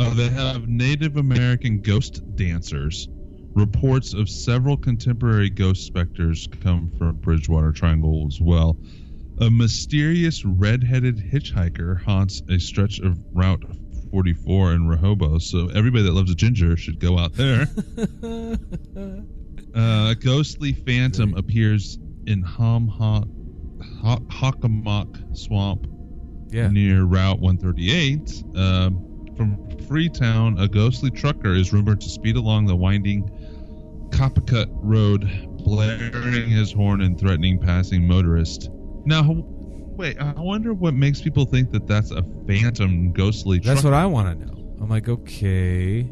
[0.00, 3.08] uh, they have Native American ghost dancers.
[3.54, 8.76] Reports of several contemporary ghost specters come from Bridgewater Triangle as well.
[9.40, 13.64] A mysterious red-headed hitchhiker haunts a stretch of Route
[14.14, 17.66] 44 in Rehoboth, so everybody that loves a ginger should go out there.
[18.96, 19.16] uh,
[19.74, 23.24] a ghostly phantom appears in Hom Ha
[24.02, 25.88] Ha- Hockomock Swamp
[26.48, 26.68] yeah.
[26.68, 28.44] near Route 138.
[28.54, 29.58] Um, from
[29.88, 33.28] Freetown, a ghostly trucker is rumored to speed along the winding
[34.10, 35.28] Copicut Road,
[35.64, 38.68] blaring his horn and threatening passing motorists.
[39.06, 39.44] Now,
[39.96, 43.94] wait, I wonder what makes people think that that's a phantom ghostly That's trucker.
[43.94, 44.76] what I want to know.
[44.80, 46.02] I'm like, okay.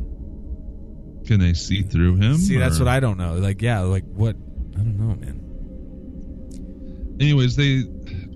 [1.27, 2.37] Can they see through him?
[2.37, 3.35] See, that's what I don't know.
[3.35, 4.37] Like, yeah, like what?
[4.75, 5.39] I don't know, man.
[7.21, 7.85] Anyways, they,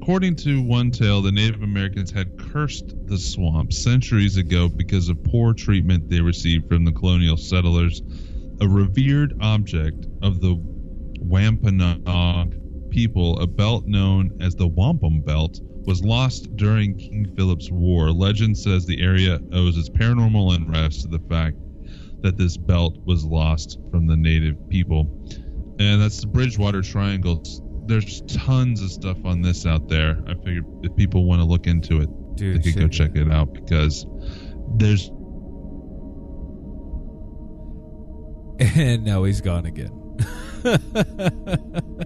[0.00, 5.22] according to one tale, the Native Americans had cursed the swamp centuries ago because of
[5.24, 8.02] poor treatment they received from the colonial settlers.
[8.60, 10.56] A revered object of the
[11.20, 12.54] Wampanoag
[12.96, 18.10] people, a belt known as the Wampum Belt, was lost during King Philip's War.
[18.10, 21.58] Legend says the area owes its paranormal unrest to the fact
[22.22, 25.06] that this belt was lost from the native people.
[25.78, 27.42] And that's the Bridgewater Triangle.
[27.84, 30.16] There's tons of stuff on this out there.
[30.26, 33.30] I figured if people want to look into it, Dude, they could go check it
[33.30, 34.06] out because
[34.76, 35.10] there's
[38.74, 39.92] And now he's gone again.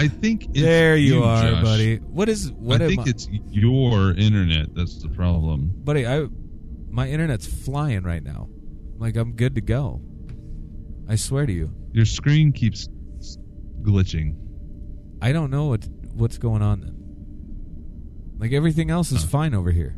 [0.00, 1.62] I think it's there you, are, Josh.
[1.62, 1.96] buddy.
[1.98, 2.80] What is what?
[2.80, 5.70] I think it's your internet that's the problem.
[5.84, 6.06] buddy.
[6.06, 6.26] I
[6.88, 8.48] my internet's flying right now.
[8.98, 10.00] Like I'm good to go.
[11.08, 11.70] I swear to you.
[11.92, 12.88] Your screen keeps
[13.82, 14.36] glitching.
[15.20, 16.96] I don't know what what's going on then.
[18.38, 19.28] Like everything else is Huh.
[19.28, 19.96] fine over here.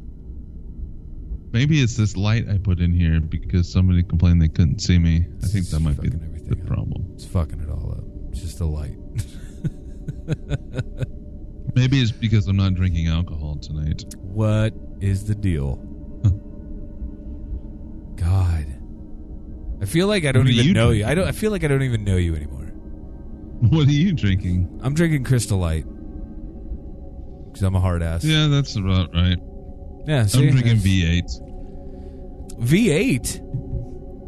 [1.53, 5.27] Maybe it's this light I put in here because somebody complained they couldn't see me.
[5.45, 6.67] I think that might be the up.
[6.67, 7.07] problem.
[7.15, 8.05] It's fucking it all up.
[8.33, 8.97] It's just a light.
[11.75, 14.05] Maybe it's because I'm not drinking alcohol tonight.
[14.21, 15.77] what is the deal?
[18.17, 18.67] God.
[19.81, 21.05] I feel like I don't even you know you.
[21.05, 22.67] I don't I feel like I don't even know you anymore.
[23.71, 24.81] What are you drinking?
[24.83, 25.85] I'm drinking Crystal Light.
[27.53, 28.23] Cuz I'm a hard ass.
[28.25, 29.39] Yeah, that's about right.
[30.07, 30.47] Yeah, see?
[30.49, 32.59] I'm drinking That's- V8.
[32.61, 33.41] V8.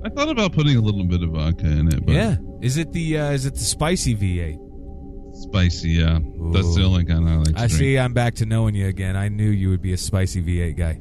[0.07, 2.36] I thought about putting a little bit of vodka in it, but Yeah.
[2.61, 4.59] Is it the uh, is it the spicy V8?
[5.35, 6.18] Spicy, yeah.
[6.53, 7.72] That's the only kind I like I drink.
[7.72, 9.16] see I'm back to knowing you again.
[9.16, 11.01] I knew you would be a spicy V8 guy.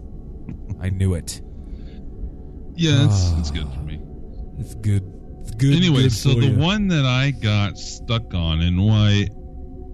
[0.82, 1.42] I knew it.
[2.76, 3.40] Yeah, it's, Ah.
[3.40, 4.00] it's good for me.
[4.58, 5.04] It's good.
[5.42, 5.76] It's good.
[5.76, 6.58] Anyway, good so the you.
[6.58, 9.28] one that I got stuck on and why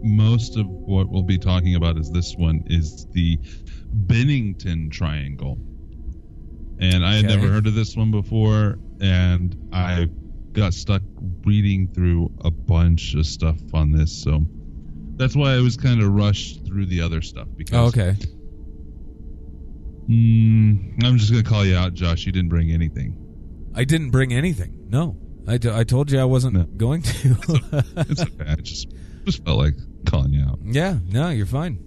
[0.02, 3.38] most of what we'll be talking about is this one is the
[3.92, 5.58] Bennington Triangle.
[6.80, 7.36] And I had Okay.
[7.36, 10.08] never heard of this one before and I
[10.54, 11.02] got stuck
[11.45, 14.45] reading through a bunch of stuff on this, so
[15.16, 18.16] that's why I was kind of rushed through the other stuff because Oh, okay.
[20.08, 22.26] Mm, I'm just gonna call you out, Josh.
[22.26, 23.16] You didn't bring anything.
[23.76, 24.74] I didn't bring anything.
[24.89, 25.18] No.
[25.47, 26.64] I, told you I wasn't No.
[26.64, 27.38] going to.
[28.10, 28.45] It's okay.
[28.52, 28.88] I just
[29.26, 29.76] just felt like
[30.06, 30.60] calling you out.
[30.64, 31.80] yeah, no, you're fine.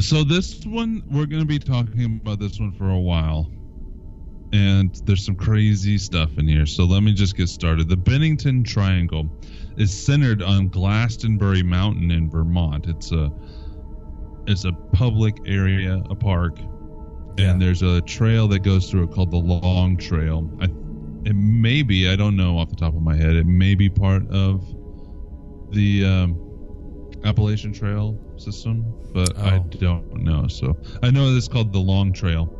[0.00, 3.50] So this one, we're to be talking about this one for a while,
[4.52, 6.66] and there's some crazy stuff in here.
[6.66, 7.88] So let me just get started.
[7.88, 9.28] The Bennington Triangle
[9.76, 12.86] is centered on Glastonbury Mountain in Vermont.
[12.86, 13.30] It's a
[14.46, 16.58] it's a public area, a park,
[17.38, 17.50] Yeah.
[17.50, 20.50] and there's a trail that goes through it called the Long Trail.
[20.60, 20.64] I,
[21.24, 23.36] it may be, I don't know off the top of my head.
[23.36, 24.66] It may be part of
[25.70, 26.36] the um,
[27.24, 28.84] Appalachian Trail system,
[29.14, 29.66] but I Oh.
[29.78, 30.48] don't know.
[30.48, 32.52] So I know it's called the Long Trail,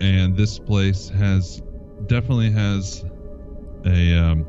[0.00, 1.62] and this place has
[2.06, 3.04] definitely has
[3.86, 4.46] a um,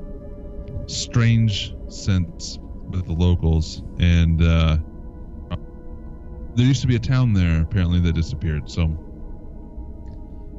[0.87, 2.57] strange sense
[2.89, 4.77] with the locals, and uh,
[6.55, 8.69] there used to be a town there apparently that disappeared.
[8.69, 9.01] So.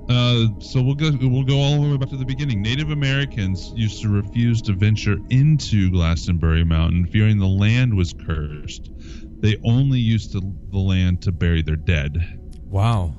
[0.09, 1.11] Uh, so we'll go.
[1.20, 2.62] We'll go all the way back to the beginning.
[2.62, 8.93] Native Americans used to refuse to venture into Glastonbury Mountain, fearing the land was cursed.
[9.41, 12.16] They only used the, the land to bury their dead.
[12.64, 13.16] Wow.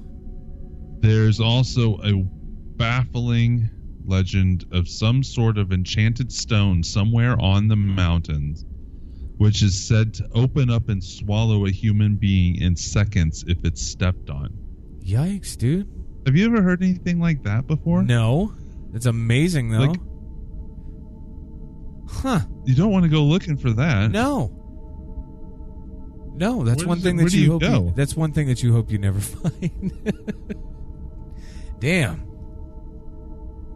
[0.99, 2.13] There's also a
[2.77, 3.69] baffling
[4.05, 8.65] legend of some sort of enchanted stone somewhere on the mountains,
[9.37, 13.81] which is said to open up and swallow a human being in seconds if it's
[13.81, 14.49] stepped on.
[15.03, 15.87] Yikes, dude.
[16.25, 18.03] Have you ever heard anything like that before?
[18.03, 18.53] No.
[18.93, 19.79] It's amazing though.
[19.79, 19.99] Like-
[22.09, 22.39] huh.
[22.65, 24.11] You don't want to go looking for that.
[24.11, 24.53] No.
[26.35, 27.93] No, that's Where one thing it- that you, you hope go?
[27.95, 29.91] that's one thing that you hope you never find.
[31.79, 32.25] Damn.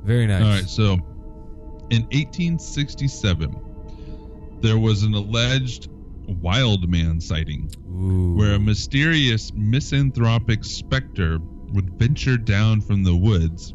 [0.04, 0.44] Very nice.
[0.44, 0.94] All right, so
[1.92, 3.56] in 1867,
[4.62, 5.90] there was an alleged
[6.40, 8.36] wild man sighting Ooh.
[8.36, 11.40] where a mysterious misanthropic specter
[11.74, 13.74] would venture down from the woods,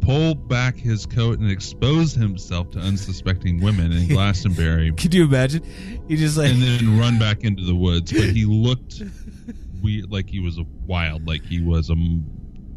[0.00, 5.62] pull back his coat, and expose himself to unsuspecting women in Glastonbury, Could you imagine?
[6.08, 8.12] He just like and then run back into the woods.
[8.12, 9.02] But he looked
[9.82, 11.96] weird, like he was a wild, like he was a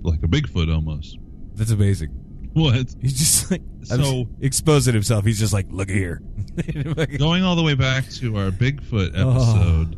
[0.04, 1.18] like a Bigfoot almost.
[1.56, 2.10] That's amazing.
[2.54, 2.94] What?
[3.02, 5.24] He's just like So- exposing himself.
[5.26, 6.22] He's just like, look here.
[7.18, 9.32] going all the way back to our Bigfoot Oh.
[9.32, 9.96] episode,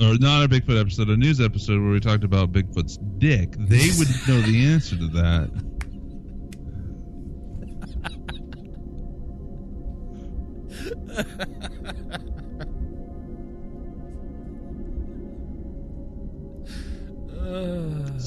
[0.00, 3.88] or not a Bigfoot episode, a news episode where we talked about Bigfoot's dick, they
[3.98, 5.50] would know the answer to that.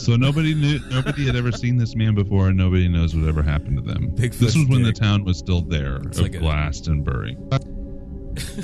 [0.10, 3.44] So nobody knew, nobody had ever seen this man before, and nobody knows what ever
[3.44, 4.10] happened to them.
[4.16, 7.38] Bigfoot's this was when the town was still there, It's of like a- Glastonbury.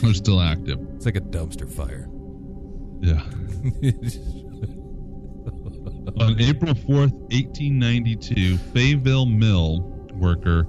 [0.02, 0.80] was still active.
[0.96, 2.10] it's like a dumpster fire.
[3.00, 3.22] Yeah.
[6.24, 9.82] On April 4th, 1892, Fayetteville Mill
[10.16, 10.66] worker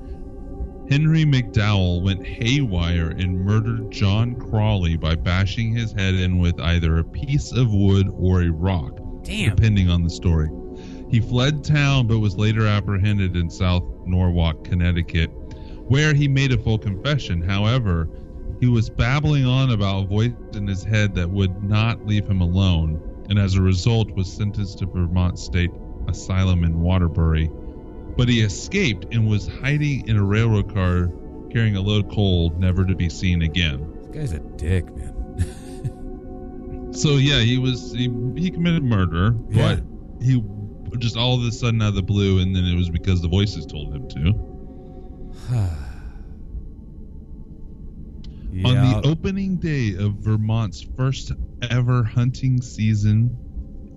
[0.91, 6.99] Henry McDowell went haywire and murdered John Crawley by bashing his head in with either
[6.99, 9.57] a piece of wood or a rock, Damn.
[9.57, 10.51] depending on the story.
[11.11, 15.29] He fled town but was later apprehended in South Norwalk, Connecticut,
[15.89, 17.41] where he made a full confession.
[17.41, 18.09] However,
[18.61, 22.41] he was babbling on about a voice in his head that would not leave him
[22.41, 25.71] alone, and as a result was sentenced to Vermont State
[26.09, 27.51] Asylum in Waterbury.
[28.17, 31.13] But he escaped and was hiding in a railroad car
[31.53, 33.93] carrying a load of coal, never to be seen again.
[34.11, 35.13] This guy's a dick, man.
[36.93, 39.75] So yeah, he was he, he committed murder, Yeah.
[39.77, 39.85] but
[40.25, 40.37] he
[40.97, 43.29] just all of a sudden out of the blue, and then it was because the
[43.29, 44.35] voices told him to.
[48.65, 51.33] On the opening day of Vermont's first
[51.71, 53.37] ever hunting season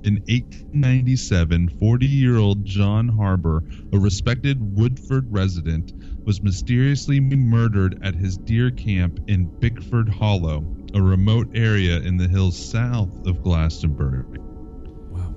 [0.04, 5.93] in 1897, 40 year old John Harbour, a respected Woodford resident,
[6.26, 12.28] was mysteriously murdered at his deer camp in Bickford Hollow, a remote area in the
[12.28, 14.39] hills south of Glastonbury.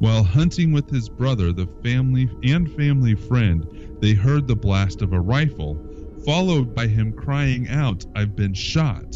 [0.03, 3.65] While hunting with his brother, the family and family friend,
[4.01, 5.79] they heard the blast of a rifle,
[6.27, 9.15] followed by him crying out, I've been shot.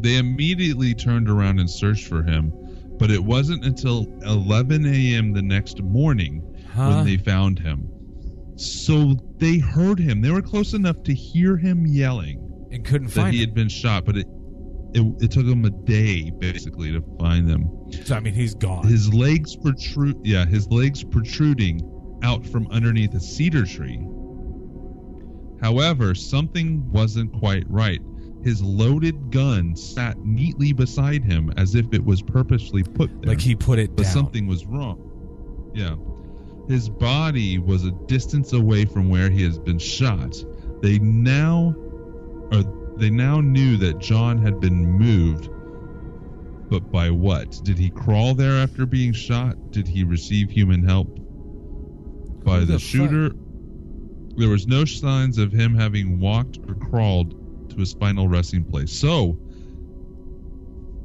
[0.00, 2.52] They immediately turned around and searched for him,
[2.98, 5.32] but it wasn't until 11 a.m.
[5.32, 6.42] the next morning
[6.74, 6.88] Huh?
[6.88, 7.88] when they found him.
[8.56, 10.22] So they heard him.
[10.22, 13.48] They were close enough to hear him yelling and couldn't that find he him.
[13.50, 14.26] had been shot, but it,
[14.94, 17.70] it it took him a day basically to find them.
[18.04, 18.86] So I mean, he's gone.
[18.86, 20.20] His legs protrude.
[20.24, 21.80] Yeah, his legs protruding
[22.22, 24.06] out from underneath a cedar tree.
[25.60, 28.00] However, something wasn't quite right.
[28.42, 33.30] His loaded gun sat neatly beside him as if it was purposely put there.
[33.30, 34.12] like he put it but down.
[34.12, 35.72] something was wrong.
[35.74, 35.96] Yeah.
[36.68, 40.36] His body was a distance away from where he has been shot.
[40.82, 41.74] They now
[42.52, 42.62] or
[42.96, 45.48] they now knew that John had been moved.
[46.68, 47.60] But by what?
[47.62, 49.70] Did he crawl there after being shot?
[49.70, 51.08] Did he receive human help?
[52.44, 53.30] By the, the shooter?
[54.36, 58.92] There was no signs of him having walked or crawled to his final resting place.
[58.92, 59.38] So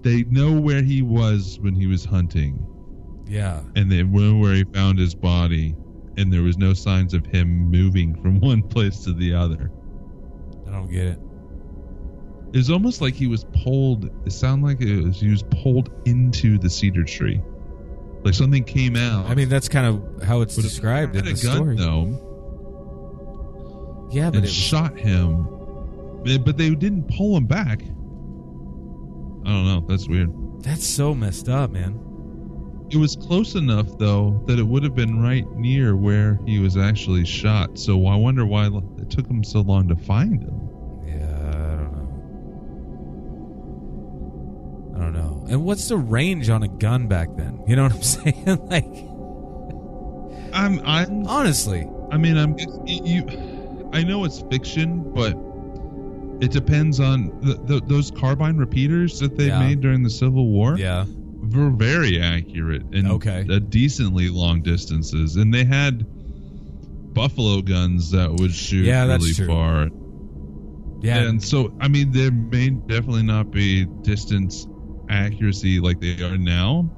[0.01, 2.65] they know where he was when he was hunting
[3.27, 3.61] Yeah.
[3.75, 5.75] and they know where he found his body,
[6.17, 9.71] and there was no signs of him moving from one place to the other.
[10.67, 11.19] I don't get it.
[12.53, 14.09] It was almost like he was pulled.
[14.25, 17.41] It sounded like it was he was pulled into the cedar tree,
[18.23, 19.29] like something came out.
[19.29, 21.75] I mean, that's kind of how it's but described he in the a gun, story.
[21.77, 22.27] though,
[24.11, 25.43] Yeah, but it was, shot him,
[26.25, 27.83] but but they didn't pull him back.
[29.43, 29.83] I don't know.
[29.87, 30.29] That's weird.
[30.61, 31.99] that's so messed up, man.
[32.91, 36.75] It was close enough though that it would have been right near where he was
[36.75, 37.79] actually shot.
[37.79, 40.60] So I wonder why it took him so long to find him.
[45.01, 45.45] I don't know.
[45.49, 47.63] And what's the range on a gun back then?
[47.67, 48.67] You know what I'm saying?
[48.67, 48.85] like,
[50.53, 53.89] I'm I'm honestly, I mean, I'm you.
[53.93, 55.35] I know it's fiction, but
[56.43, 59.59] it depends on the, the, those carbine repeaters that they Yeah.
[59.59, 60.77] made during the Civil War.
[60.77, 61.05] yeah.
[61.53, 63.45] were very accurate and Okay.
[63.51, 66.05] at decently long distances, and they had
[67.13, 69.47] buffalo guns that would shoot Yeah, that's really true.
[69.47, 69.89] far.
[71.01, 74.67] Yeah, And so, I mean, there may definitely not be distance
[75.11, 76.89] accuracy like they are now,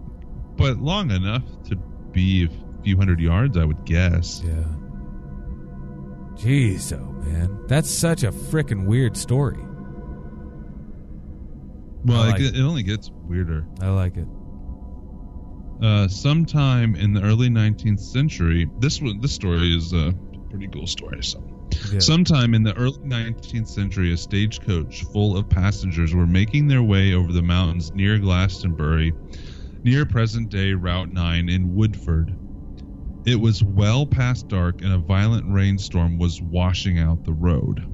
[0.56, 1.76] but long enough to
[2.12, 4.42] be a few hundred yards, I would guess.
[4.46, 4.64] yeah.
[6.36, 9.60] Jeez, oh man, that's such a freaking weird story.
[12.06, 13.66] Well, like it, it only gets weirder.
[13.82, 14.28] I like it.
[15.82, 20.14] Uh, sometime in the early 19th century, this one, this story is a
[20.50, 21.24] pretty cool story.
[21.24, 21.40] So,
[21.92, 22.00] Yeah.
[22.00, 27.14] sometime in the early 19th century, a stagecoach full of passengers were making their way
[27.14, 29.14] over the mountains near Glastonbury,
[29.84, 32.36] near present-day Route 9 in Woodford.
[33.26, 37.86] It was well past dark, and a violent rainstorm was washing out the road.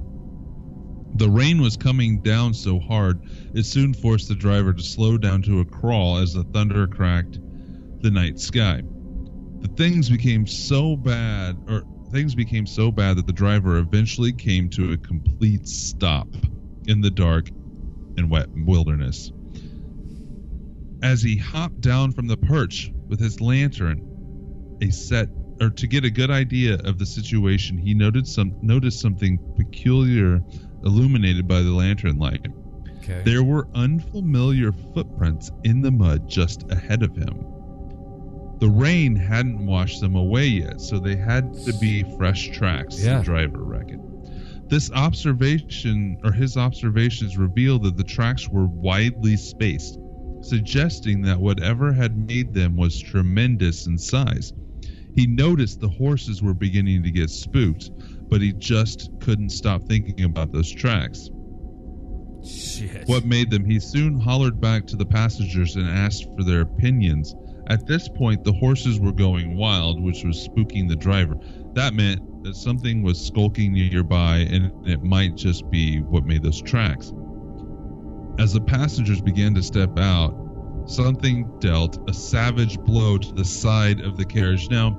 [1.16, 3.20] The rain was coming down so hard,
[3.54, 7.38] it soon forced the driver to slow down to a crawl as the thunder cracked
[8.00, 8.82] the night sky.
[9.60, 14.68] The things became so bad, or things became so bad that the driver eventually came
[14.70, 16.28] to a complete stop
[16.86, 17.48] in the dark
[18.16, 19.32] and wet wilderness.
[21.02, 24.06] As he hopped down from the perch with his lantern,
[24.82, 25.28] a set
[25.60, 30.40] or to get a good idea of the situation, he noted some noticed something peculiar
[30.84, 32.46] illuminated by the lantern light.
[32.98, 33.22] Okay.
[33.24, 37.49] There were unfamiliar footprints in the mud just ahead of him.
[38.60, 43.18] The rain hadn't washed them away yet, so they had to be fresh tracks, Yeah.
[43.18, 44.02] the driver reckoned.
[44.68, 49.98] This observation, or his observations, revealed that the tracks were widely spaced,
[50.42, 54.52] suggesting that whatever had made them was tremendous in size.
[55.16, 57.90] He noticed the horses were beginning to get spooked,
[58.28, 61.30] but he just couldn't stop thinking about those tracks.
[62.46, 63.06] Shit.
[63.08, 63.64] What made them?
[63.64, 67.34] He soon hollered back to the passengers and asked for their opinions.
[67.70, 71.36] At this point, the horses were going wild, which was spooking the driver.
[71.74, 76.60] That meant that something was skulking nearby, and it might just be what made those
[76.60, 77.12] tracks.
[78.40, 80.34] As the passengers began to step out,
[80.86, 84.68] something dealt a savage blow to the side of the carriage.
[84.68, 84.98] Now,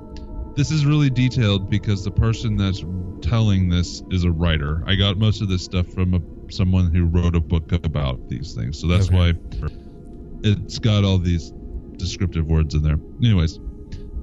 [0.56, 2.82] this is really detailed because the person that's
[3.20, 4.82] telling this is a writer.
[4.86, 6.20] I got most of this stuff from a,
[6.50, 9.34] someone who wrote a book about these things, so that's Okay.
[9.34, 9.70] why
[10.42, 11.52] it's got all these
[12.02, 12.98] descriptive words in there.
[13.22, 13.58] Anyways,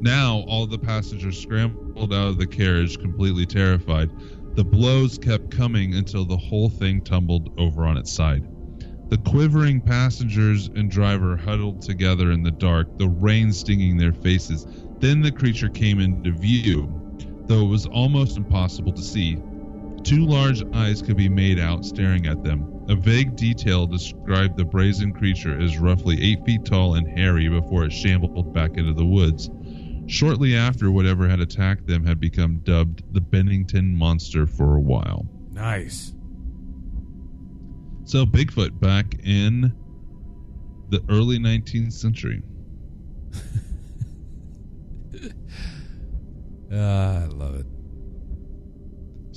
[0.01, 4.09] now all the passengers scrambled out of the carriage, completely terrified.
[4.55, 8.43] The blows kept coming until the whole thing tumbled over on its side.
[9.09, 14.67] The quivering passengers and driver huddled together in the dark, the rain stinging their faces.
[14.99, 16.87] Then the creature came into view,
[17.47, 19.37] though it was almost impossible to see.
[20.03, 22.85] Two large eyes could be made out staring at them.
[22.89, 27.85] A vague detail described the brazen creature as roughly eight feet tall and hairy before
[27.85, 29.49] it shambled back into the woods.
[30.07, 35.27] Shortly after, whatever had attacked them had become dubbed the Bennington Monster for a while.
[35.51, 36.13] Nice.
[38.05, 39.71] So Bigfoot back in
[40.89, 42.41] the early 19th century.
[46.71, 47.65] Uh, I love it.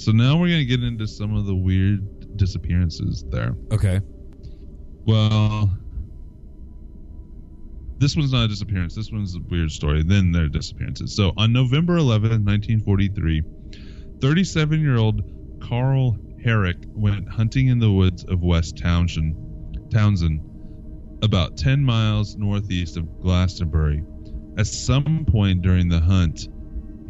[0.02, 3.54] So now we're going to get into some of the weird disappearances there.
[3.70, 4.00] Okay.
[5.06, 5.70] Well,
[7.98, 8.96] this one's not a disappearance.
[8.96, 10.02] This one's a weird story.
[10.02, 11.14] Then there are disappearances.
[11.14, 13.42] So on November 11, 1943,
[14.20, 15.22] 37 year old
[15.60, 19.36] Carl Herrick went hunting in the woods of West Townshend,
[19.92, 20.40] Townshend,
[21.22, 24.02] about 10 miles northeast of Glastonbury.
[24.58, 26.48] At some point during the hunt,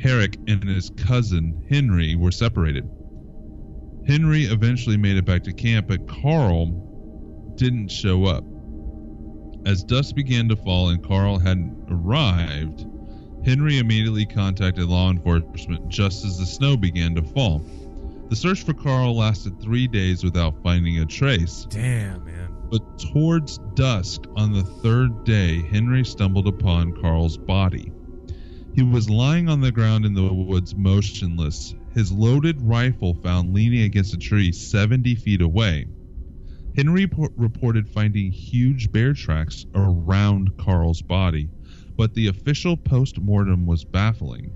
[0.02, 2.88] Herrick and his cousin Henry were separated.
[4.06, 8.44] Henry eventually made it back to camp, but Carl didn't show up.
[9.64, 12.84] As dusk began to fall and Carl hadn't arrived,
[13.44, 17.64] Henry immediately contacted law enforcement just as the snow began to fall.
[18.28, 21.66] The search for Carl lasted three days without finding a trace.
[21.70, 22.48] Damn, man.
[22.70, 27.92] But towards dusk on the third day, Henry stumbled upon Carl's body.
[28.74, 33.82] He was lying on the ground in the woods, motionless, his loaded rifle found leaning
[33.82, 35.86] against a tree 70 feet away.
[36.74, 41.50] Henry po- reported finding huge bear tracks around Carl's body,
[41.96, 44.50] but the official post mortem was baffling.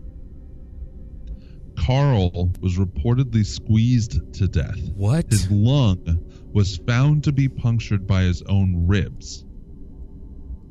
[1.76, 4.80] Carl was reportedly squeezed to death.
[4.94, 5.30] What?
[5.30, 9.44] His lung was found to be punctured by his own ribs.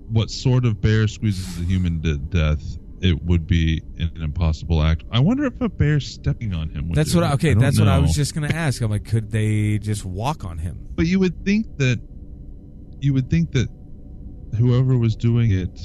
[0.10, 2.80] What sort of bear squeezes a human to death?
[3.06, 5.04] It would be an impossible act.
[5.12, 6.88] I wonder if a bear stepping on him.
[6.88, 7.24] Would That's what.
[7.24, 8.82] I, okay, don't that's what I was just gonna ask.
[8.82, 10.88] I'm like, could they just walk on him?
[10.96, 12.02] But you would think that
[13.02, 13.70] you would think that
[14.58, 15.80] whoever was doing it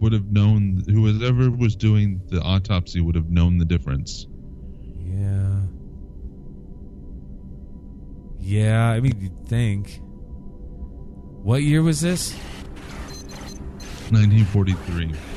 [0.00, 0.82] would have known.
[0.88, 4.26] Whoever was doing the autopsy would have known the difference.
[4.82, 5.60] Yeah.
[8.40, 10.00] Yeah, I mean, you'd think.
[11.44, 12.32] What year was this?
[14.10, 15.35] 1943.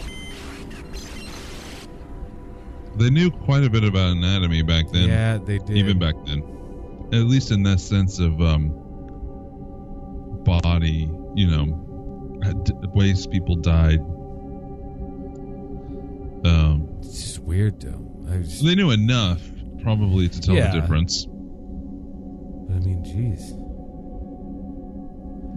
[3.00, 5.08] They knew quite a bit about anatomy back then.
[5.10, 5.78] yeah, they did.
[5.78, 6.44] even back then
[7.12, 8.70] at least in that sense of um
[10.46, 11.66] body you know
[12.94, 14.00] ways people died
[16.46, 18.06] um It's just weird, though.
[18.32, 19.42] I just, they knew enough
[19.82, 20.72] probably to tell Yeah.
[20.72, 23.42] the difference I mean, jeez.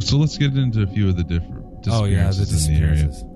[0.03, 2.81] so let's get into a few of the different Oh yeah, the disappearances in the
[2.87, 3.32] area.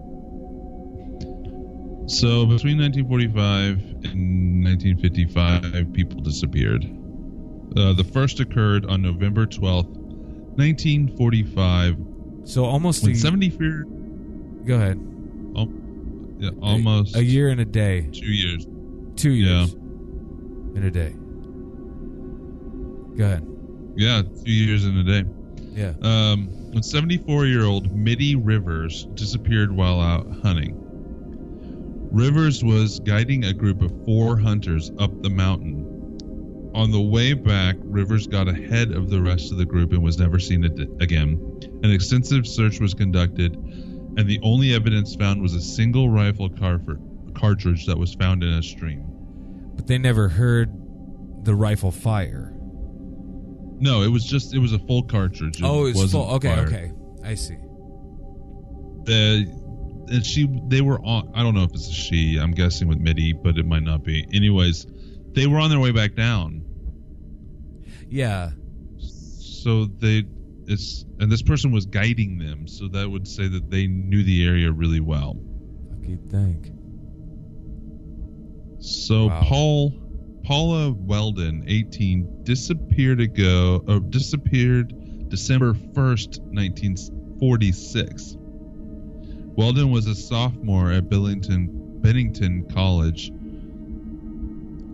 [2.07, 3.81] So between 1945
[4.13, 6.85] and 1955 people disappeared
[7.77, 9.89] uh, the first occurred on november 12th
[10.57, 11.97] 1945
[12.45, 13.85] So almost when a, 74
[14.65, 15.01] Go ahead.
[16.39, 18.09] yeah, almost a, a year and a day.
[18.13, 18.67] two years
[19.17, 19.61] Two Yeah.
[19.61, 19.73] years.
[20.77, 21.13] In a day.
[23.17, 23.47] Go ahead.
[23.97, 25.25] Yeah, two years in a day.
[25.75, 25.95] Yeah.
[26.03, 30.83] Um, when 74 year old Middie Rivers disappeared while out hunting.
[32.11, 35.83] Rivers was guiding a group of four hunters up the mountain.
[36.75, 40.19] On the way back, Rivers got ahead of the rest of the group and was
[40.19, 40.65] never seen
[41.01, 41.41] again.
[41.83, 46.81] An extensive search was conducted, and the only evidence found was a single rifle car-
[47.35, 49.05] cartridge that was found in a stream.
[49.75, 50.71] But they never heard
[51.45, 52.53] the rifle fire.
[53.79, 55.61] No, it was just it was a full cartridge.
[55.63, 56.35] oh, it's wasn't full.
[56.37, 56.69] Okay, fired.
[56.69, 56.93] okay.
[57.25, 57.57] I see.
[59.09, 59.66] uh,
[60.09, 62.99] and she they were on i don't know if it's a she i'm guessing with
[62.99, 64.87] Middie but it might not be anyways
[65.33, 66.63] they were on their way back down
[68.09, 68.51] Yeah.
[68.99, 70.25] so they
[70.67, 74.47] it's and this person was guiding them so that would say that they knew the
[74.47, 75.37] area really well
[75.91, 76.71] Fuck you think.
[78.79, 79.41] so Wow.
[79.45, 79.93] paul
[80.45, 84.93] paula weldon 18 disappeared ago or disappeared
[85.29, 88.36] december 1st 1946
[89.57, 91.69] weldon was a sophomore at billington
[92.03, 93.33] bennington college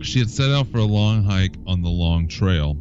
[0.05, 2.77] she had set out for a long hike on the long trail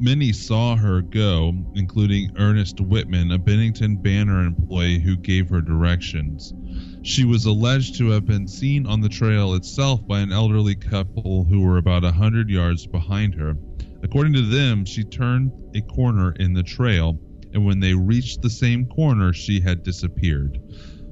[0.00, 6.54] Many saw her go, including Ernest Whitman, a Bennington Banner employee who gave her directions.
[7.02, 11.42] She was alleged to have been seen on the trail itself by an elderly couple
[11.42, 13.56] who were about a hundred yards behind her.
[14.04, 17.18] According to them, she turned a corner in the trail,
[17.52, 20.60] and when they reached the same corner, she had disappeared.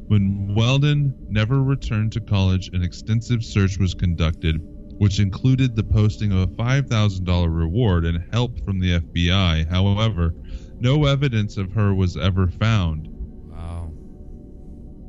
[0.09, 4.61] When Weldon never returned to college, an extensive search was conducted,
[4.99, 9.69] which included the posting of a $5,000 reward and help from the FBI.
[9.69, 10.35] However,
[10.79, 13.09] no evidence of her was ever found.
[13.09, 13.93] Wow.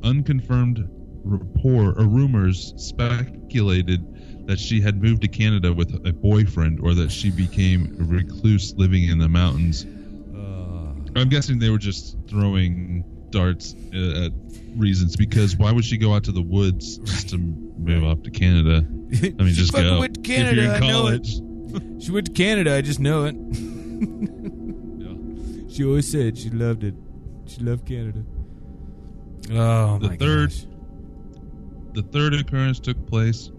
[0.02, 0.88] Unconfirmed
[1.24, 7.12] report or rumors speculated that she had moved to Canada with a boyfriend or that
[7.12, 9.86] she became a recluse living in the mountains.
[11.18, 14.32] I'm guessing they were just throwing darts uh, at
[14.76, 18.30] reasons because why would she go out to the woods just to move off to
[18.30, 18.84] Canada?
[18.86, 19.98] I mean, She just go.
[20.00, 21.26] went to if Canada, you're in I know it.
[21.26, 22.02] college.
[22.04, 22.74] she went to Canada.
[22.76, 23.34] I just know it.
[23.34, 25.14] Yeah.
[25.70, 26.94] She always said she loved it.
[27.46, 28.24] She loved Canada.
[29.52, 30.66] Oh The my third- gosh.
[31.94, 33.50] The third occurrence took place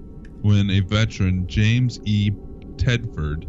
[0.41, 2.31] when a veteran, James E.
[2.75, 3.45] Tedford,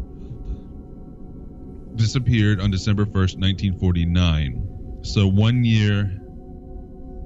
[1.95, 4.99] disappeared on December 1st, 1949.
[5.03, 6.17] So one year,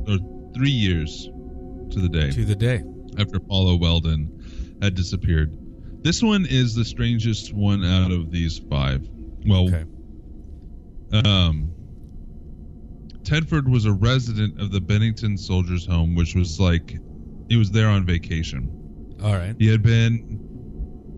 [0.07, 0.17] or
[0.55, 1.29] three years
[1.91, 2.81] to the day To the day.
[3.17, 5.57] after Paula Weldon had disappeared.
[6.03, 9.07] This one is the strangest one out of these five.
[9.47, 9.83] Well, Okay.
[11.27, 11.71] um,
[13.23, 16.97] Tedford was a resident of the Bennington Soldiers Home, which was like
[17.49, 18.69] he was there on vacation.
[19.23, 19.55] All right.
[19.57, 20.44] He had been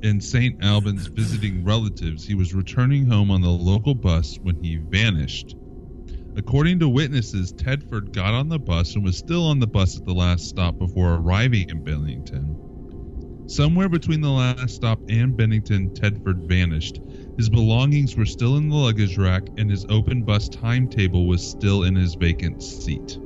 [0.04, 0.64] in St.
[0.64, 2.26] Albans visiting relatives.
[2.26, 5.56] He was returning home on the local bus when he vanished.
[6.36, 10.06] According to witnesses, Tedford got on the bus and was still on the bus at
[10.06, 12.56] the last stop before arriving in Bennington.
[13.48, 17.00] Somewhere between the last stop and Bennington, Tedford vanished.
[17.38, 21.84] His belongings were still in the luggage rack, and his open bus timetable was still
[21.84, 23.18] in his vacant seat.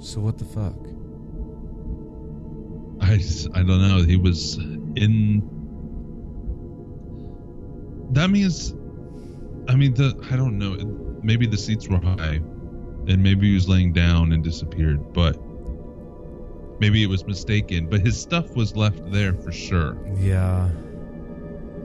[0.00, 1.01] So what the fuck?
[3.02, 3.20] I,
[3.54, 4.02] I don't know.
[4.04, 5.42] He was in.
[8.12, 8.72] That means,
[9.68, 10.76] I mean, the I don't know.
[11.22, 12.40] Maybe the seats were high,
[13.08, 15.12] and maybe he was laying down and disappeared.
[15.12, 15.36] But
[16.78, 17.88] maybe it was mistaken.
[17.88, 19.98] But his stuff was left there for sure.
[20.18, 20.70] Yeah.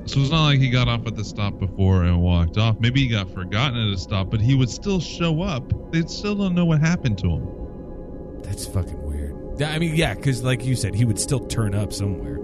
[0.05, 2.79] So it's not like he got off at the stop before and walked off.
[2.79, 5.73] Maybe he got forgotten at a stop, but he would still show up.
[5.91, 8.41] They still don't know what happened to him.
[8.41, 9.26] That's fucking weird.
[9.57, 12.37] Yeah, I mean, yeah, because like you said, he would still turn up somewhere.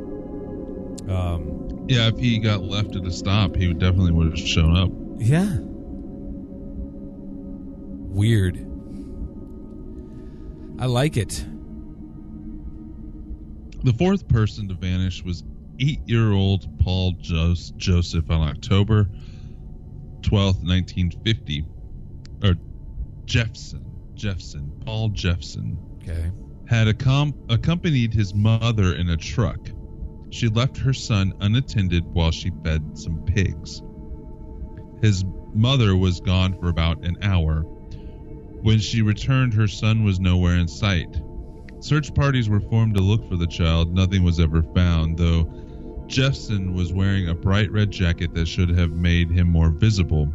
[1.09, 4.76] Um, Yeah, if he got left at a stop, he would definitely would have shown
[4.78, 4.89] up.
[5.20, 5.57] yeah.
[8.16, 8.57] Weird.
[10.80, 11.45] I like it.
[13.84, 15.43] The fourth person to vanish was
[15.80, 19.09] eight-year-old Paul Joseph on October
[20.22, 21.66] twelfth, nineteen fifty,
[22.43, 22.53] or
[23.26, 23.84] Jepson.
[24.14, 24.72] Jepson.
[24.86, 25.78] Paul Jepson.
[26.01, 26.32] Okay.
[26.74, 29.59] Had accom- accompanied his mother in a truck.
[30.32, 33.84] She left her son unattended while she fed some pigs.
[34.99, 37.61] His mother was gone for about an hour.
[37.61, 41.15] When she returned, her son was nowhere in sight.
[41.80, 43.93] Search parties were formed to look for the child.
[43.93, 45.47] Nothing was ever found, though
[46.07, 50.34] Jepson was wearing a bright red jacket that should have made him more visible.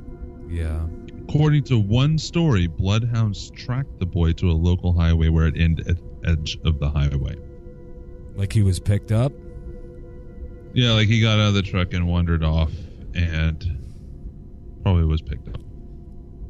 [0.48, 0.86] Yeah.
[1.28, 6.00] According to one story, bloodhounds tracked the boy to a local highway where it ended
[6.24, 7.36] edge of the highway.
[8.36, 9.32] Like he was picked up.
[10.74, 12.72] Yeah, like he got out of the truck and wandered off
[13.14, 13.64] and
[14.82, 15.60] probably was picked up.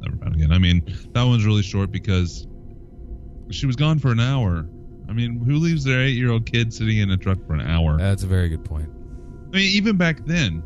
[0.01, 0.51] Never found again.
[0.51, 2.45] I mean, that one's really short because
[3.49, 4.67] she was gone for an hour.
[5.07, 7.61] I mean, who leaves their eight year old kid sitting in a truck for an
[7.61, 7.97] hour?
[7.97, 8.89] That's a very good point.
[9.47, 10.61] I mean, even back then,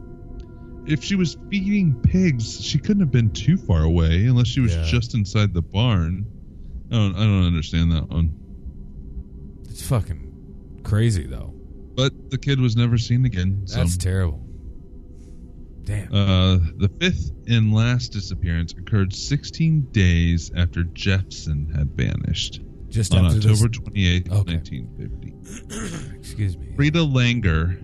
[0.85, 4.75] if she was feeding pigs, she couldn't have been too far away unless she was
[4.75, 4.83] Yeah.
[4.83, 6.25] just inside the barn.
[6.91, 8.33] I don't, I don't understand that one.
[9.73, 11.51] It's fucking crazy though.
[11.95, 13.63] But the kid was never seen again.
[13.65, 13.77] So.
[13.79, 14.39] That's terrible.
[15.83, 16.13] Damn.
[16.13, 23.25] Uh, the fifth and last disappearance occurred 16 days after Jepson had vanished Just on
[23.25, 24.53] after this- October 28, Okay.
[24.53, 26.15] 1950.
[26.19, 26.67] Excuse me.
[26.75, 27.81] Frieda Langer,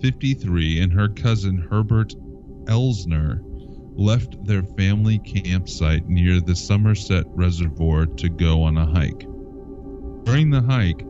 [0.00, 2.14] 53, and her cousin Herbert
[2.64, 3.40] Elsner
[3.94, 9.26] left their family campsite near the Somerset Reservoir to go on a hike.
[10.24, 11.04] During the hike,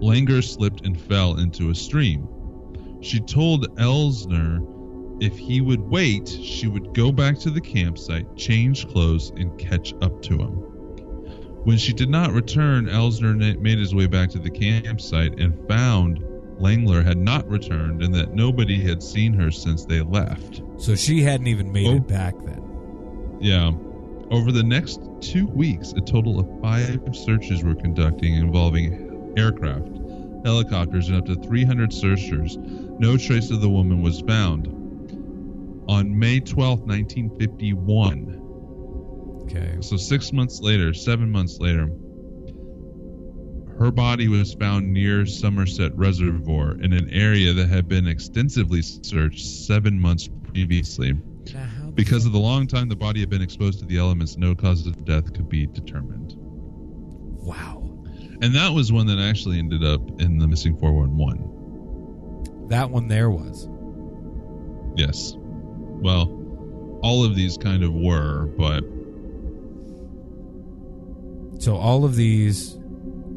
[0.00, 2.26] Langer slipped and fell into a stream.
[3.00, 4.66] She told Elsner
[5.22, 9.94] if he would wait, she would go back to the campsite, change clothes, and catch
[10.02, 10.52] up to him.
[11.64, 16.18] When she did not return, Elsner made his way back to the campsite and found
[16.58, 20.62] Langler had not returned and that nobody had seen her since they left.
[20.78, 21.96] So she hadn't even made Oh.
[21.96, 22.62] it back then.
[23.40, 23.72] Yeah.
[24.32, 29.88] Over the next two weeks, a total of five searches were conducting involving aircraft,
[30.46, 32.56] helicopters, and up to 300 searchers.
[32.56, 34.68] No trace of the woman was found.
[35.86, 38.38] On May 12, 1951,
[39.42, 39.76] Okay.
[39.80, 41.90] so six months later, seven months later,
[43.78, 49.44] her body was found near Somerset Reservoir in an area that had been extensively searched
[49.44, 51.12] seven months previously.
[51.94, 54.86] Because of the long time the body had been exposed to the elements, no cause
[54.86, 56.34] of death could be determined.
[56.36, 57.80] Wow.
[58.40, 62.68] And that was one that actually ended up in the missing 411.
[62.68, 63.68] That one there was.
[64.96, 65.34] Yes.
[65.38, 66.38] Well,
[67.02, 68.84] all of these kind of were, but
[71.60, 72.78] So all of these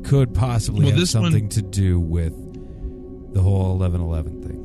[0.03, 2.34] could possibly Well, have this one- something to do with
[3.34, 4.62] the whole 1111 thing.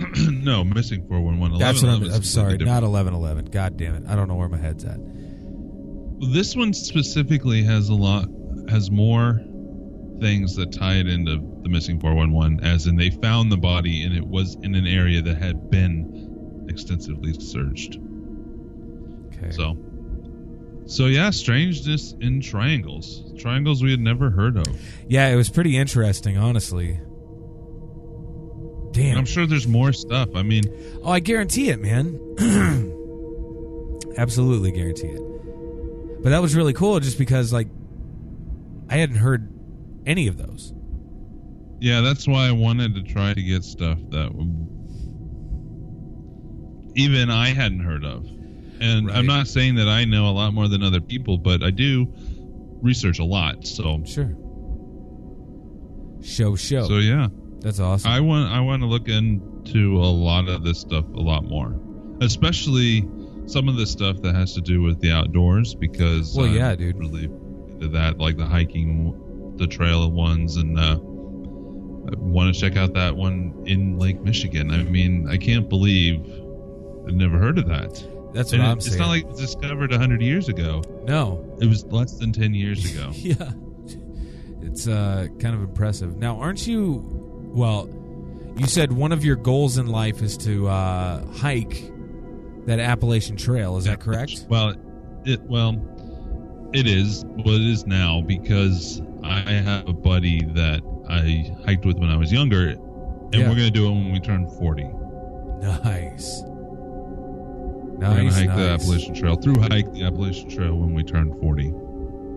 [0.30, 1.58] no, missing 411.
[1.58, 2.02] That's what I'm.
[2.12, 3.46] I'm sorry, not 1111.
[3.46, 4.04] God damn it!
[4.08, 4.98] I don't know where my head's at.
[4.98, 8.26] Well, This one specifically has a lot,
[8.68, 9.40] has more
[10.20, 14.14] things that tie it into the missing 411, as in they found the body and
[14.14, 17.98] it was in an area that had been extensively searched.
[19.34, 19.50] Okay.
[19.50, 19.76] So,
[20.86, 24.66] so yeah, strangeness in triangles, triangles we had never heard of.
[25.08, 27.00] yeah, it was pretty interesting, honestly.
[28.92, 29.18] Damn.
[29.18, 30.30] I'm sure there's more stuff.
[30.34, 30.64] I mean,
[31.02, 32.18] Oh, I guarantee it, man.
[34.16, 36.22] Absolutely guarantee it.
[36.22, 37.68] But that was really cool just because like
[38.88, 39.48] I hadn't heard
[40.06, 40.74] any of those.
[41.80, 44.30] Yeah, that's why I wanted to try to get stuff that
[46.96, 48.26] even I hadn't heard of.
[48.80, 49.16] And Right.
[49.16, 52.12] I'm not saying that I know a lot more than other people, but I do
[52.82, 53.66] research a lot.
[53.66, 54.34] So, Sure.
[56.22, 56.86] Show show.
[56.86, 57.28] so yeah,
[57.60, 58.10] That's awesome.
[58.10, 61.74] I want I want to look into a lot of this stuff a lot more,
[62.20, 63.06] especially
[63.46, 66.74] some of the stuff that has to do with the outdoors because Well, I'm yeah,
[66.74, 66.96] dude.
[66.96, 72.76] really into that, like the hiking, the trail ones, and uh, I want to check
[72.76, 74.70] out that one in Lake Michigan.
[74.70, 76.20] I mean, I can't believe
[77.06, 78.06] I've never heard of that.
[78.32, 78.98] That's And what it- I'm it's saying.
[79.00, 80.82] not like it was discovered hundred years ago.
[81.06, 81.44] no.
[81.60, 83.10] It was less than ten years ago.
[83.14, 83.50] yeah.
[84.62, 86.16] It's uh, kind of impressive.
[86.16, 87.19] Now, aren't you?
[87.52, 87.88] Well,
[88.56, 91.90] you said one of your goals in life is to uh, hike
[92.66, 93.76] that Appalachian Trail.
[93.76, 94.46] Is that correct?
[94.48, 94.74] Well,
[95.24, 95.80] it well,
[96.72, 97.24] it is.
[97.26, 102.16] Well, it is now because I have a buddy that I hiked with when I
[102.16, 103.48] was younger, and Yeah.
[103.48, 104.88] we're gonna do it when we turn forty.
[105.60, 106.42] Nice.
[106.44, 108.34] we're gonna Nice.
[108.36, 108.70] hike the.
[108.70, 111.72] Appalachian Trail through hike the Appalachian Trail when we turn forty.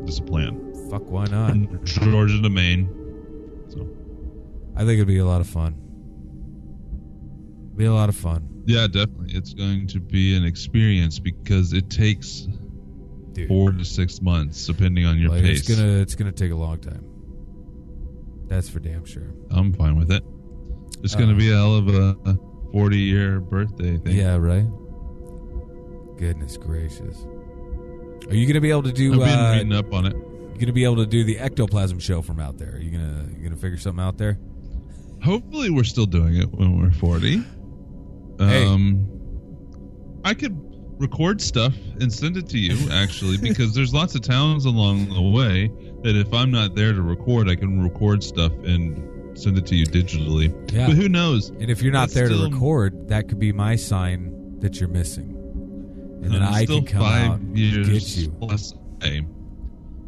[0.06, 0.74] That's a plan.
[0.90, 1.52] Fuck, why not?
[1.52, 2.90] From Georgia to Maine.
[4.76, 5.76] I think it'd be a lot of fun.
[7.76, 11.90] Be a lot of fun, yeah, definitely, it's going to be an experience because it
[11.90, 12.48] takes
[13.34, 13.48] dude.
[13.48, 15.62] four to six months, depending on your Like, pace.
[15.68, 17.04] it's gonna it's gonna take a long time.
[18.48, 19.34] That's for damn sure.
[19.50, 20.24] I'm fine with it.
[21.04, 22.38] It's going Uh, to be a hell of a, a
[22.72, 24.16] 40 year birthday thing.
[24.16, 24.68] Yeah, right.
[26.18, 27.26] Goodness gracious.
[28.30, 29.14] Are you gonna be able to do?
[29.14, 30.14] I've been uh, reading up on it.
[30.16, 32.76] You gonna be able to do the ectoplasm show from out there?
[32.76, 34.38] Are you gonna you gonna figure something out there?
[35.24, 37.42] Hopefully, we're still doing it when we're 40.
[38.40, 38.66] Hey.
[38.66, 39.08] Um,
[40.26, 40.58] I could
[41.00, 45.22] record stuff and send it to you, actually, because there's lots of towns along the
[45.22, 45.68] way
[46.04, 49.76] that if I'm not there to record, I can record stuff and send it to
[49.76, 50.54] you digitally.
[50.72, 50.88] Yeah.
[50.88, 51.50] But who knows?
[51.50, 54.80] And if you're not That's there still- to record, that could be my sign that
[54.80, 55.32] you're missing,
[56.24, 58.30] and then I still can come out and get you.
[58.30, 58.74] plus.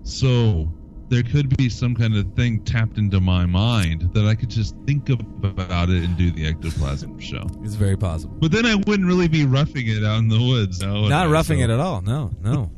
[0.04, 0.72] So
[1.16, 4.76] there could be some kind of thing tapped into my mind that I could just
[4.86, 7.48] think about it and do the ectoplasm show.
[7.64, 8.36] It's very possible.
[8.38, 10.82] But then I wouldn't really be roughing it out in the woods.
[10.82, 12.02] No, Not roughing so it at all.
[12.02, 12.70] No, no,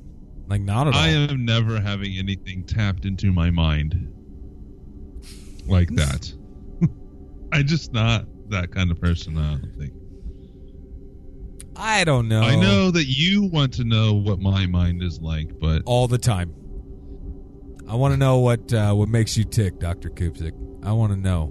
[0.47, 0.99] like not at all.
[0.99, 4.13] I am never having anything tapped into my mind
[5.65, 6.31] like that.
[7.51, 9.35] I'm just not that kind of person.
[9.35, 9.93] I don't think.
[11.75, 12.41] I don't know.
[12.41, 16.19] I know that you want to know what my mind is like, but all the
[16.19, 16.53] time.
[17.89, 20.51] I want to know what uh, what makes you tick, Doctor Kupsik.
[20.83, 21.47] I want to know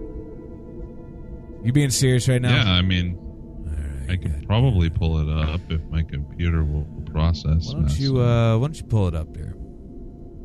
[1.69, 2.55] You being serious right now?
[2.63, 3.15] Yeah, I mean,
[3.63, 4.47] right, I could good.
[4.47, 7.67] probably pull it up if my computer will process.
[7.67, 9.53] Why don't you uh, Why don't you pull it up there?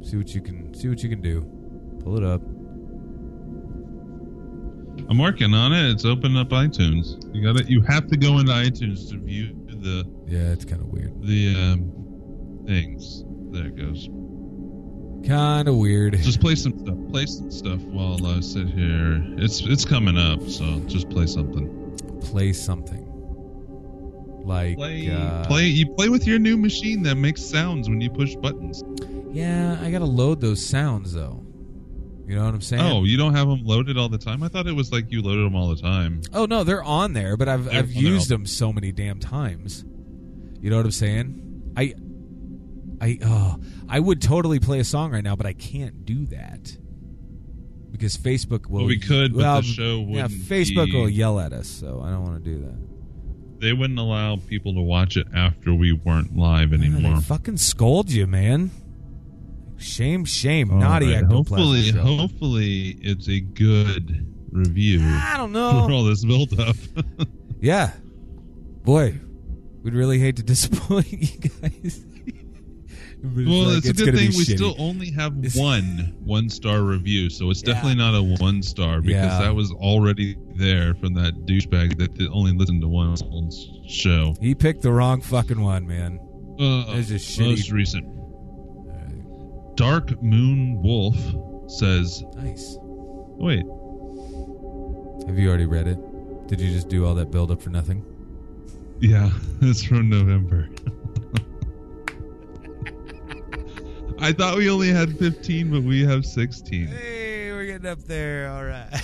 [0.03, 1.41] See what you can see what you can do.
[2.05, 2.43] Pull it up.
[5.09, 5.93] I'm working on it.
[5.93, 7.17] It's open up iTunes.
[7.35, 7.71] You got it.
[7.71, 11.23] You have to go into iTunes to view the Yeah, it's kind of weird.
[11.23, 13.25] the um, things.
[13.51, 14.11] There it goes.
[15.27, 16.19] Kind of weird.
[16.19, 16.97] Just play some stuff.
[17.11, 19.23] Play some stuff while I sit here.
[19.39, 21.97] It's it's coming up, so just play something.
[22.21, 23.03] play something.
[24.45, 25.65] Like Play, uh, play.
[25.67, 28.85] You play with your new machine that makes sounds when you push buttons.
[29.33, 31.45] Yeah, I gotta load those sounds though.
[32.27, 32.83] You know what I'm saying?
[32.83, 34.43] Oh, you don't have them loaded all the time.
[34.43, 36.23] I thought it was like you loaded them all the time.
[36.33, 39.85] Oh no, they're on there, but I've They're I've used them so many damn times.
[40.61, 41.73] You know what I'm saying?
[41.77, 41.95] I
[43.05, 43.57] I oh
[43.89, 46.77] I would totally play a song right now, but I can't do that
[47.91, 48.79] because Facebook will.
[48.81, 51.69] Well, we could, but well, the show wouldn't Yeah, Facebook be- will yell at us,
[51.69, 53.61] so I don't want to do that.
[53.61, 57.21] They wouldn't allow people to watch it after we weren't live anymore.
[57.21, 58.71] fucking scold you, man.
[59.77, 61.25] Shame, shame, All naughty right.
[61.25, 65.55] Hopefully, hopefully it's a good review I don't for
[65.89, 65.91] know.
[65.95, 66.77] all this build up.
[67.61, 67.93] Yeah.
[68.83, 69.19] Boy,
[69.83, 72.05] We'd really hate to disappoint you guys.
[73.27, 74.57] It's Well, like, it's a good thing we shitty.
[74.57, 77.73] still only have It's- one one star review, so it's Yeah.
[77.73, 79.39] definitely not a one star because Yeah.
[79.41, 83.17] that was already there from that douchebag that only listened to one
[83.89, 84.35] show.
[84.41, 86.19] He picked the wrong fucking one, man.
[86.61, 87.49] Uh, It's just shitty.
[87.51, 88.07] most recent.
[89.77, 91.17] Dark Moon Wolf
[91.67, 92.77] says, Nice.
[92.81, 93.65] "Wait,
[95.27, 95.99] Have you already read it?
[96.49, 98.05] Did you just do all that build up for nothing?
[99.01, 99.31] yeah,
[99.63, 100.69] it's from November."
[104.19, 106.87] I thought we only had 15, but we have 16.
[106.87, 108.51] Hey, we're getting up there.
[108.51, 108.89] All right.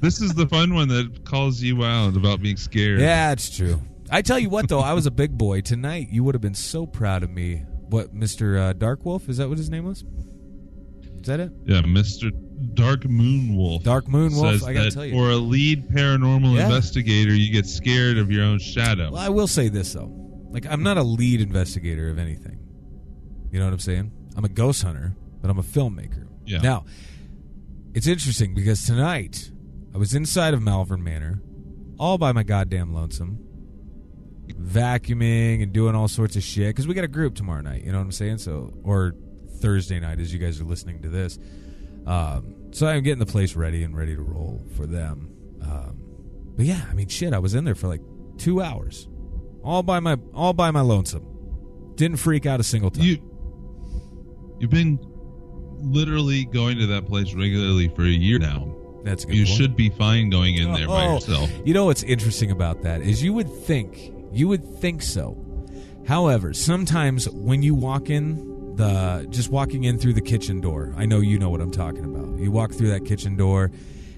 [0.00, 3.00] This is the fun one that calls you out about being scared.
[3.00, 3.80] yeah, it's true.
[4.10, 6.08] I tell you what, though, I was a big boy tonight.
[6.10, 7.64] You would have been so proud of me.
[7.88, 9.28] What, Mister uh, Dark Wolf?
[9.28, 10.04] Is that what his name was?
[11.20, 11.52] Is that it?
[11.64, 12.30] Yeah, Mr.
[12.74, 13.84] Dark Moon Wolf.
[13.84, 14.54] Dark Moon Wolf.
[14.54, 15.14] says I gotta tell you.
[15.14, 16.64] For a lead paranormal Yeah.
[16.64, 19.12] investigator, you get scared of your own shadow.
[19.12, 20.10] Well, I will say this though,
[20.50, 22.58] like I'm not a lead investigator of anything.
[23.52, 24.10] You know what I'm saying?
[24.34, 26.26] I'm a ghost hunter, but I'm a filmmaker.
[26.46, 26.62] Yeah.
[26.62, 26.86] Now,
[27.94, 29.50] it's interesting because tonight
[29.94, 31.42] I was inside of Malvern Manor,
[31.98, 33.38] all by my goddamn lonesome,
[34.48, 37.84] vacuuming and doing all sorts of shit because we got a group tomorrow night.
[37.84, 38.38] You know what I'm saying?
[38.38, 39.14] So or
[39.60, 41.38] Thursday night as you guys are listening to this.
[42.06, 45.30] Um, so I'm getting the place ready and ready to roll for them.
[45.62, 46.02] Um,
[46.56, 48.00] but yeah, I mean, shit, I was in there for like
[48.38, 49.08] two hours,
[49.62, 51.28] all by my all by my lonesome.
[51.96, 53.04] Didn't freak out a single time.
[53.04, 53.31] You,
[54.62, 54.96] you've been
[55.80, 58.72] literally going to that place regularly for a year now.
[59.02, 59.34] That's good.
[59.34, 59.58] You point.
[59.58, 61.50] should be fine going in uh, there by Oh, yourself.
[61.64, 65.36] You know what's interesting about that is you would think you would think so.
[66.06, 71.06] However, sometimes when you walk in the just walking in through the kitchen door, I
[71.06, 72.38] know you know what I'm talking about.
[72.38, 73.72] You walk through that kitchen door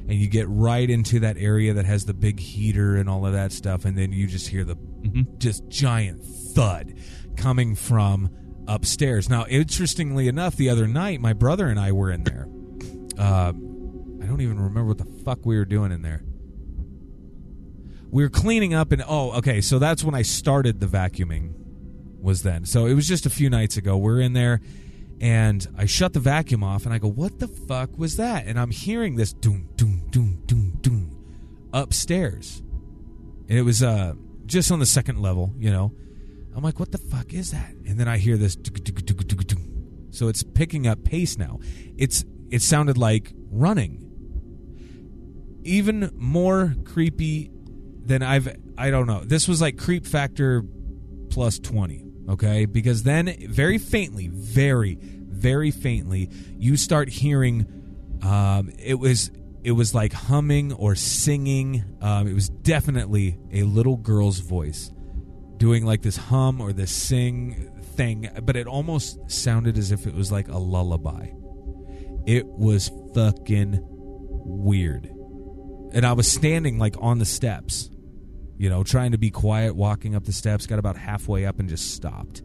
[0.07, 3.33] and you get right into that area that has the big heater and all of
[3.33, 5.23] that stuff and then you just hear the mm-hmm.
[5.39, 6.93] just giant thud
[7.37, 8.29] coming from
[8.67, 9.29] upstairs.
[9.29, 12.49] Now, interestingly enough, the other night my brother and I were in there.
[13.19, 13.53] Uh,
[14.23, 16.23] I don't even remember what the fuck we were doing in there.
[18.11, 21.55] We were cleaning up, and oh, okay, so that's when I started the vacuuming.
[22.21, 23.99] Was then, so it was just a few nights ago.
[23.99, 24.63] We're in there,
[25.21, 28.59] and I shut the vacuum off, and I go, "What the fuck was that?" And
[28.59, 31.25] I'm hearing this doom, doom, doom, doom, doom
[31.75, 32.63] upstairs,
[33.49, 34.15] and it was uh
[34.47, 35.93] just on the second level, you know.
[36.57, 38.57] I'm like, "What the fuck is that?" And then I hear this.
[40.11, 41.59] So it's picking up pace now.
[41.97, 44.05] It's it sounded like running
[45.65, 47.51] even more creepy
[48.05, 49.21] than I've I don't know.
[49.25, 50.63] This was like creep factor
[51.31, 52.67] plus 20, okay?
[52.67, 57.67] Because then very faintly, very very faintly, you start hearing
[58.23, 59.31] um it was
[59.65, 61.83] it was like humming or singing.
[62.03, 64.91] Um, it was definitely a little girl's voice
[65.57, 70.15] doing like this hum or this sing thing, but it almost sounded as if it
[70.15, 71.29] was like a lullaby.
[72.27, 75.07] It was fucking weird.
[75.93, 77.91] And I was standing like on the steps,
[78.57, 81.69] you know, trying to be quiet, walking up the steps, got about halfway up and
[81.69, 82.43] just stopped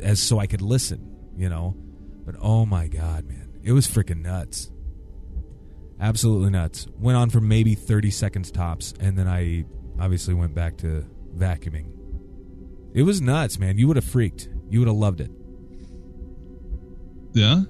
[0.00, 1.76] as so I could listen, you know.
[2.24, 3.60] But oh my god, man.
[3.62, 4.70] It was freaking nuts.
[6.00, 6.86] Absolutely nuts.
[6.98, 9.64] Went on for maybe 30 seconds tops and then I
[10.00, 12.01] obviously went back to vacuuming.
[12.94, 13.78] It was nuts, man.
[13.78, 14.48] You would have freaked.
[14.68, 15.30] You would have loved it.
[17.32, 17.62] Yeah?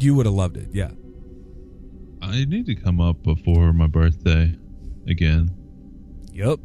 [0.00, 0.68] You would have loved it.
[0.72, 0.90] Yeah.
[2.20, 4.54] I need to come up before my birthday
[5.06, 5.50] again.
[6.32, 6.58] Yep.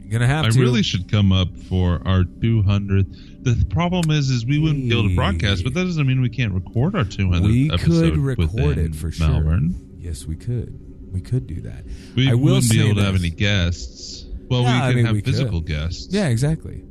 [0.00, 0.60] You're gonna have I to.
[0.60, 3.44] really should come up for our 200th.
[3.44, 6.28] The problem is, is we wouldn't be able to broadcast, but that doesn't mean we
[6.28, 9.28] can't record our 200th we episode could record within it for sure.
[9.28, 9.96] Malvern.
[9.98, 10.76] Yes, we could.
[11.12, 11.84] We could do that.
[12.16, 13.22] We I will wouldn't be able to have this.
[13.22, 14.26] any guests.
[14.48, 15.32] Well, Yeah, I we can mean, have we could.
[15.34, 16.08] physical guests.
[16.12, 16.82] Yeah, exactly.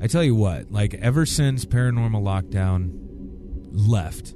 [0.00, 2.90] I tell you what, like ever since paranormal lockdown
[3.72, 4.34] left,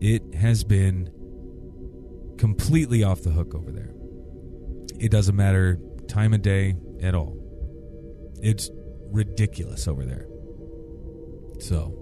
[0.00, 1.10] it has been
[2.38, 3.90] completely off the hook over there.
[4.98, 5.78] It doesn't matter
[6.08, 7.36] time of day at all.
[8.42, 8.70] It's
[9.10, 10.26] ridiculous over there.
[11.60, 11.94] So,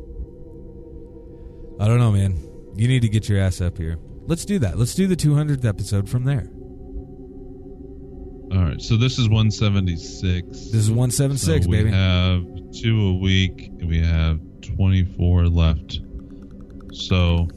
[1.81, 2.37] I don't know, man.
[2.77, 3.99] You need to get your ass up here.
[4.27, 4.77] Let's do that.
[4.79, 6.51] Let's do the 200th episode from there.
[8.53, 8.81] All right.
[8.81, 10.47] So this is 176.
[10.49, 11.91] This is 176, so we baby.
[11.91, 13.71] have two a week.
[13.83, 16.01] We have 24 left.
[16.93, 17.49] So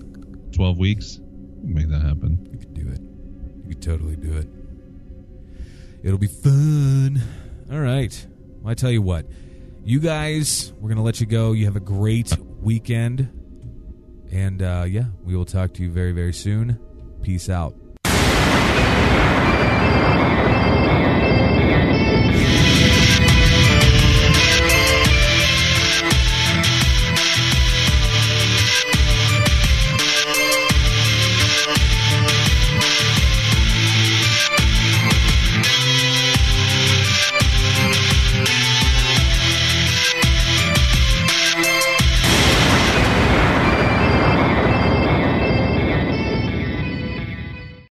[0.53, 1.19] 12 weeks.
[1.61, 2.47] Make that happen.
[2.51, 3.01] You could do it.
[3.63, 4.47] You could totally do it.
[6.03, 7.21] It'll be fun.
[7.71, 8.27] All right.
[8.61, 9.25] Well, I tell you what,
[9.83, 11.51] you guys, we're gonna let you go.
[11.51, 13.29] You have a great weekend,
[14.31, 16.79] and uh, yeah, we will talk to you very, very soon.
[17.21, 17.75] Peace out.